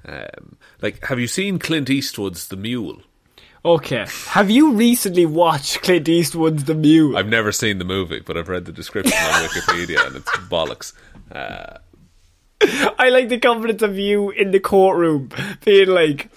[0.05, 3.01] Um, like, have you seen Clint Eastwood's The Mule?
[3.63, 4.05] Okay.
[4.29, 7.15] Have you recently watched Clint Eastwood's The Mule?
[7.17, 10.93] I've never seen the movie, but I've read the description on Wikipedia, and it's bollocks.
[11.31, 11.77] Uh,
[12.97, 15.29] I like the confidence of you in the courtroom
[15.65, 16.29] being like,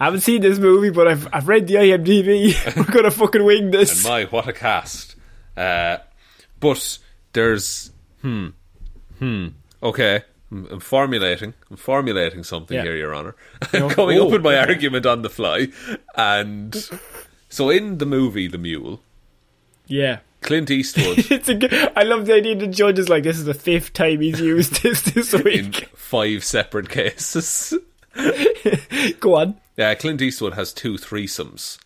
[0.00, 2.76] I haven't seen this movie, but I've, I've read the IMDb.
[2.76, 4.04] We're gonna fucking wing and this.
[4.04, 5.16] my what a cast!
[5.56, 5.98] Uh,
[6.60, 6.98] but
[7.32, 7.90] there's
[8.22, 8.48] hmm
[9.18, 9.48] hmm
[9.82, 10.22] okay.
[10.52, 11.54] I'm, I'm formulating.
[11.70, 12.82] I'm formulating something Yeah.
[12.84, 13.34] here, Your Honor.
[13.72, 15.68] I'm coming up oh, with my argument on the fly,
[16.14, 16.76] and
[17.48, 19.00] so in the movie The Mule,
[19.86, 20.18] Yeah.
[20.42, 23.44] Clint Eastwood It's a good, I love the idea the judge is like, this is
[23.44, 25.88] the fifth time he's used this this in week.
[25.94, 27.72] five separate cases.
[29.20, 29.56] Go on.
[29.78, 31.78] Uh, Clint Eastwood has two threesomes.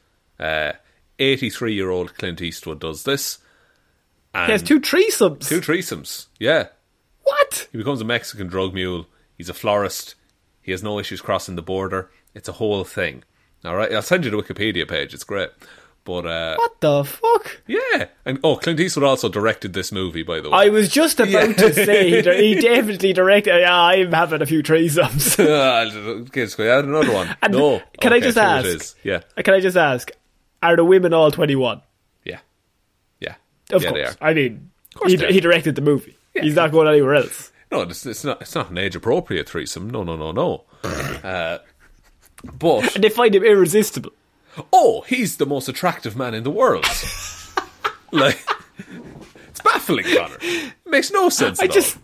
[1.19, 3.39] Eighty-three-year-old Clint Eastwood does this.
[4.35, 5.49] And He has two threesomes.
[5.49, 6.27] two threesomes.
[6.39, 6.69] Yeah,
[7.27, 7.69] what?
[7.73, 9.07] He becomes a Mexican drug mule.
[9.37, 10.15] He's a florist.
[10.63, 12.11] He has no issues crossing the border.
[12.35, 13.23] It's a whole thing.
[13.65, 15.13] All right, I'll send you the Wikipedia page.
[15.15, 15.51] It's great.
[16.05, 17.63] But uh, What the fuck?
[17.67, 20.57] yeah, and oh, Clint Eastwood also directed this movie, by the way.
[20.57, 21.53] I was just about Yeah.
[21.55, 23.59] to say he, he definitely directed.
[23.61, 25.37] Yeah, I'm having a few threesomes.
[25.41, 27.37] okay, let's add another one.
[27.43, 28.97] And no, can I Okay, just so it ask?
[29.03, 30.13] Yeah, Can I just ask?
[30.63, 31.83] Are the women all 21?
[32.25, 32.39] yeah,
[33.21, 33.35] yeah.
[33.73, 34.17] Of yeah, they course.
[34.21, 34.29] are.
[34.29, 36.17] I mean, course he, he directed the movie.
[36.43, 37.53] He's not going anywhere else.
[37.71, 38.41] No, it's, it's not.
[38.43, 39.91] It's not an age-appropriate threesome.
[39.91, 40.65] No, no, no, no.
[40.85, 41.59] uh,
[42.59, 44.13] but And they find him irresistible.
[44.73, 46.85] oh, he's the most attractive man in the world.
[48.13, 48.39] like,
[49.49, 50.37] it's baffling, Connor.
[50.41, 51.59] It makes no sense.
[51.61, 51.75] I at all.
[51.75, 51.99] just,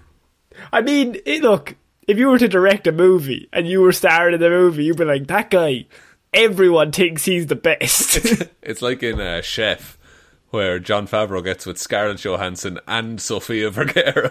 [0.73, 1.77] I mean, it, look,
[2.09, 4.97] if you were to direct a movie and you were starring in the movie, you'd
[4.97, 5.87] be like, that guy,
[6.35, 8.19] everyone thinks he's the best.
[8.63, 9.97] It's like in uh, Chef,
[10.53, 14.31] where Jon Favreau gets with Scarlett Johansson and Sofia Vergara.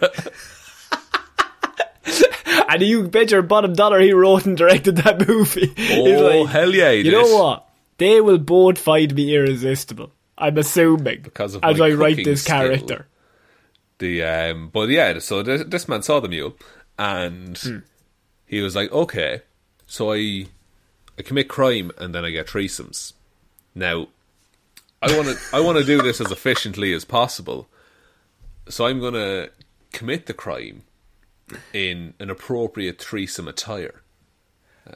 [2.69, 5.73] and you bet your bottom dollar he wrote and directed that movie.
[5.93, 7.11] Oh, hell yeah, he You did.
[7.13, 7.67] know what?
[7.97, 10.11] They will both find me irresistible.
[10.37, 12.55] I'm assuming Because of as I write this skill.
[12.57, 13.07] character.
[13.99, 16.55] The um, but yeah, so this, this man saw the mule,
[16.97, 17.77] and Hmm.
[18.47, 19.41] he was like, okay,
[19.85, 20.47] so I
[21.19, 23.13] I commit crime and then I get threesomes.
[23.75, 24.07] Now,
[25.01, 27.67] I want to I want to do this as efficiently as possible,
[28.69, 29.51] so I'm going to
[29.93, 30.83] commit the crime
[31.73, 34.01] in an appropriate threesome attire.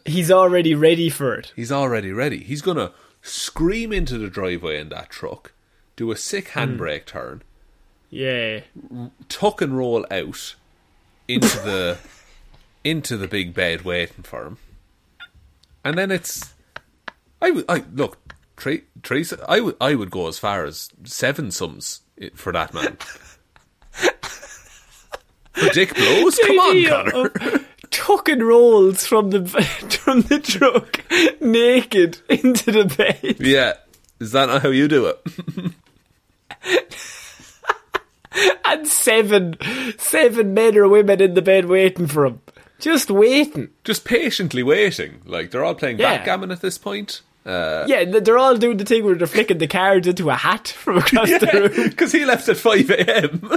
[0.05, 1.51] He's already ready for it.
[1.55, 2.39] He's already ready.
[2.43, 2.91] He's going to
[3.21, 5.53] scream into the driveway in that truck,
[5.95, 6.59] do a sick Hmm.
[6.59, 7.41] handbrake turn,
[8.09, 8.61] Yeah.
[9.29, 10.55] tuck and roll out
[11.27, 11.97] into the
[12.83, 14.57] into the big bed waiting for him,
[15.83, 16.53] and then it's
[17.41, 18.19] I I look
[18.57, 22.73] Tre- Teresa I would I would go as far as seven sums eh, for that
[22.73, 22.97] man.
[25.53, 27.25] for Dick blows, come on, Connor.
[27.27, 29.45] of Tuck and rolls from the
[30.01, 31.01] from the truck,
[31.41, 33.37] naked into the bed.
[33.39, 33.73] Yeah,
[34.19, 35.73] is that not how you do it?
[38.65, 39.55] and seven
[39.97, 42.41] seven men or women in the bed waiting for him.
[42.79, 43.69] Just waiting.
[43.85, 45.21] Just patiently waiting.
[45.25, 46.17] Like they're all playing Yeah.
[46.17, 47.21] backgammon at this point.
[47.45, 50.69] Uh, Yeah, they're all doing the thing where they're flicking the cards into a hat
[50.69, 51.89] from across the room.
[51.89, 53.51] because he left at five a.m.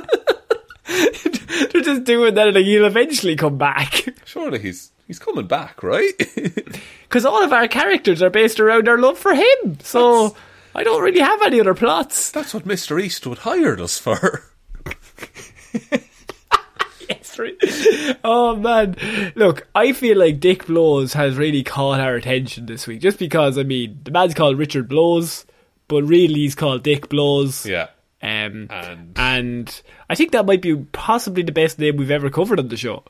[1.72, 4.08] They're just doing that, and like, he'll eventually come back.
[4.24, 6.12] Surely he's he's coming back, right?
[7.02, 9.78] Because all of our characters are based around our love for him.
[9.82, 10.36] So
[10.74, 12.30] I don't really have any other plots.
[12.30, 13.02] That's what Mr.
[13.02, 14.44] Eastwood hired us for.
[18.24, 18.96] Oh man,
[19.36, 23.56] look, I feel like Dick Blows has really caught our attention this week, just because
[23.58, 25.44] I mean the man's called Richard Blows,
[25.88, 27.64] but really he's called Dick Blows.
[27.66, 27.88] Yeah.
[28.22, 32.58] Um, And- and I think that might be possibly the best name we've ever covered
[32.58, 33.04] on the show.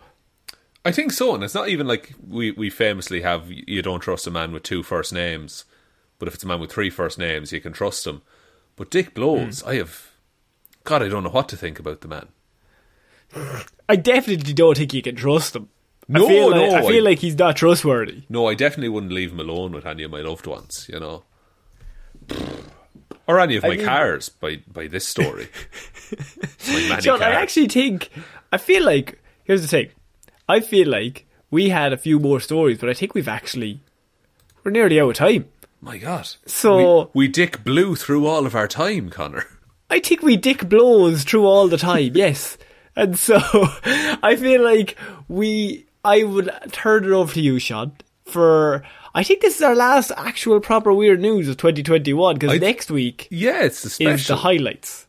[0.85, 4.26] I think so, and it's not even like we, we famously have you don't trust
[4.26, 5.64] a man with two first names,
[6.18, 8.22] but if it's a man with three first names, you can trust him.
[8.76, 10.11] But Dick Blows, I have
[10.85, 12.29] God, I don't know what to think about the man.
[13.89, 15.68] I definitely don't think you can trust him.
[16.09, 18.22] No, I feel like, no, I feel I- like he's not trustworthy.
[18.28, 21.24] No, I definitely wouldn't leave him alone with any of my loved ones, you know.
[23.26, 25.49] Or any of my mean- cars by by this story.
[26.11, 28.09] It's like many John, I actually think
[28.51, 29.91] I feel like here's the thing.
[30.49, 33.80] I feel like we had a few more stories, but I think we've actually
[34.64, 35.47] we're nearly out of time.
[35.82, 36.26] My God.
[36.47, 39.45] So- we, we Dick blew through all of our time, Connor.
[39.91, 42.57] I think we dick blows through all the time, yes.
[42.99, 44.96] And so I feel like
[45.28, 47.92] we I would turn it over to you, Shaun,
[48.24, 48.82] for
[49.14, 53.28] I think this is our last actual proper weird news of 2021 because next week
[53.30, 55.07] Yeah, it's the is the highlights.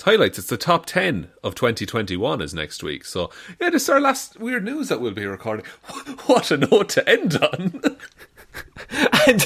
[0.00, 0.38] It's highlights.
[0.38, 3.04] It's the top 10 of 2021 is next week.
[3.04, 3.30] So,
[3.60, 5.66] yeah, this is our last weird news that we'll be recording.
[6.26, 7.82] What a note to end on.
[9.28, 9.42] And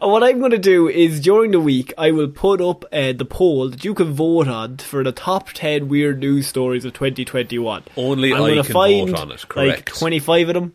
[0.00, 3.26] what I'm going to do is during the week, I will put up uh, the
[3.26, 7.84] poll that you can vote on for the top 10 weird news stories of 2021.
[7.96, 9.98] Only I'm I can find vote on it, like correct.
[9.98, 10.74] 25 of them.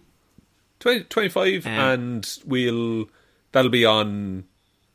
[0.79, 3.05] 20, 25, Um, and we'll.
[3.51, 4.45] That'll be on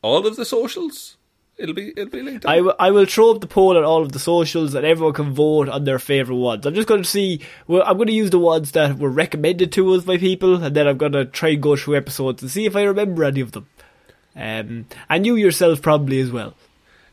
[0.03, 1.18] all of the socials.
[1.59, 2.47] It'll be it'll be linked.
[2.47, 2.95] I, on.
[2.95, 5.83] will throw up the poll on all of the socials and everyone can vote on
[5.85, 6.65] their favourite ones.
[6.67, 9.73] I'm just going to see, well, I'm going to use the ones that were recommended
[9.73, 12.51] to us by people and then I'm going to try and go through episodes and
[12.51, 13.67] see if I remember any of them.
[14.37, 16.55] Um, and you yourself probably as well.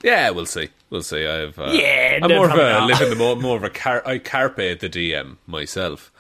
[0.04, 0.70] Yeah, we'll see.
[0.92, 1.26] We'll see.
[1.26, 2.88] I've uh, Yeah, I'm no, more of a not.
[2.90, 6.12] live in the mo- more of a car- I carpe the DM myself.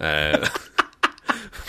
[0.00, 0.48] Uh,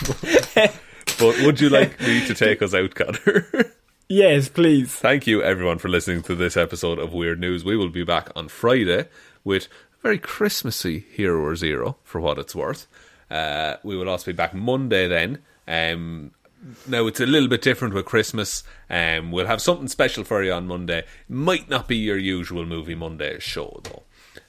[1.18, 3.46] but would you like me to take us out, Connor?
[4.08, 4.94] Yes, please.
[4.94, 7.64] Thank you, everyone, for listening to this episode of Weird News.
[7.64, 9.08] We will be back on Friday
[9.42, 9.64] with
[9.98, 12.86] a very Christmassy Hero or Zero, for what it's worth.
[13.30, 15.38] Uh, we will also be back Monday then.
[15.66, 16.30] Um,
[16.86, 18.62] now, it's a little bit different with Christmas.
[18.88, 21.04] Um, we'll have something special for you on Monday.
[21.28, 24.04] Might not be your usual Movie Monday show, though.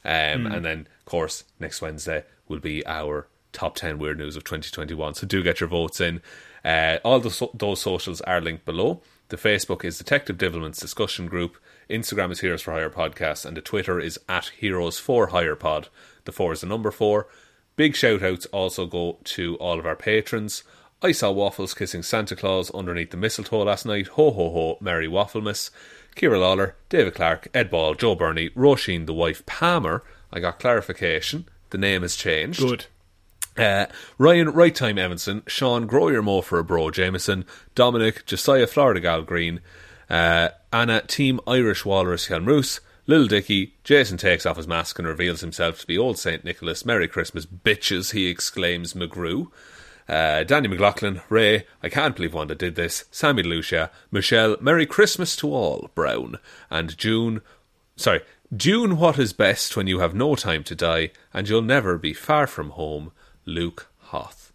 [0.05, 4.43] Um, And then, of course, next Wednesday will be our top 10 weird news of
[4.43, 5.15] 2021.
[5.15, 6.21] So do get your votes in.
[6.63, 9.01] Uh, all the so- those socials are linked below.
[9.29, 11.57] The Facebook is Detective Divilment's discussion group.
[11.89, 13.45] Instagram is Heroes for Hire Podcast.
[13.45, 15.89] And the Twitter is at Heroes for Hire Pod.
[16.23, 17.27] The four is the number four.
[17.75, 20.63] Big shout outs also go to all of our patrons.
[21.01, 24.07] I saw Waffles kissing Santa Claus underneath the mistletoe last night.
[24.07, 25.71] Ho ho ho, Merry Wafflemas.
[26.15, 30.03] Ciara Lawler, David Clarke, Ed Ball, Joe Bernie, Róisín, the wife Palmer.
[30.31, 31.47] I got clarification.
[31.69, 32.61] The name has changed.
[32.61, 32.85] Good.
[33.57, 33.87] Uh,
[34.17, 38.99] Ryan Right Time Evanson, Shaun Grow Your Mo for a Bro Jamieson, Dominic Jessiah Florida
[38.99, 39.61] Gal Green,
[40.09, 45.39] uh, Anna Team Irish Walrus Hjelmroos, Little Dicky, Jason takes off his mask and reveals
[45.39, 46.43] himself to be old St.
[46.43, 46.85] Nicholas.
[46.85, 49.47] Merry Christmas, bitches, he exclaims McGrew.
[50.09, 53.05] Uh, Danny McLaughlin, Ray, I can't believe Wanda did this.
[53.11, 56.37] Sammy Lucia, Michelle, Merry Christmas to all, Browne.
[56.69, 57.41] And June,
[57.95, 58.21] sorry,
[58.55, 62.13] June, what is best when you have no time to die and you'll never be
[62.13, 63.11] far from home,
[63.47, 64.51] Luke Hoth.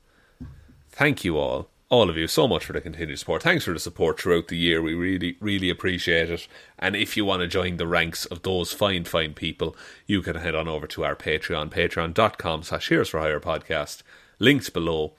[0.90, 3.42] Thank you all, all of you, so much for the continued support.
[3.42, 4.82] Thanks for the support throughout the year.
[4.82, 6.46] We really, really appreciate it.
[6.78, 9.74] And if you want to join the ranks of those fine, fine people,
[10.06, 14.02] you can head on over to our Patreon, patreon.com slash Heroes for Hire podcast,
[14.38, 15.14] linked below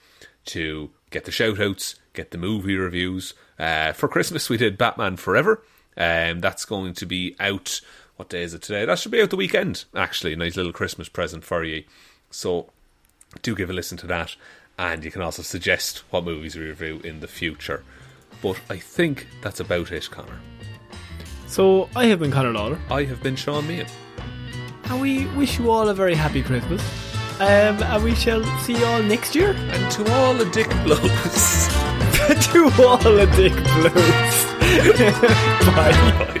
[0.46, 3.34] to get the shout outs, get the movie reviews.
[3.58, 5.62] Uh, for Christmas, we did Batman Forever.
[5.96, 7.80] Um, that's going to be out.
[8.16, 8.84] What day is it today?
[8.84, 10.36] That should be out the weekend, actually.
[10.36, 11.82] Nice little Christmas present for you.
[12.30, 12.70] So
[13.42, 14.36] do give a listen to that.
[14.78, 17.84] And you can also suggest what movies we review in the future.
[18.42, 20.40] But I think that's about it, Connor.
[21.46, 23.88] So I have been Conor Lawler, I have been Shaun Meighan.
[24.86, 26.82] and we wish you all a very happy Christmas.
[27.40, 29.50] Um, and we shall see you all next year.
[29.52, 31.00] And to all the dick blows.
[32.46, 34.44] to all the dick blues.
[35.76, 36.40] Bye.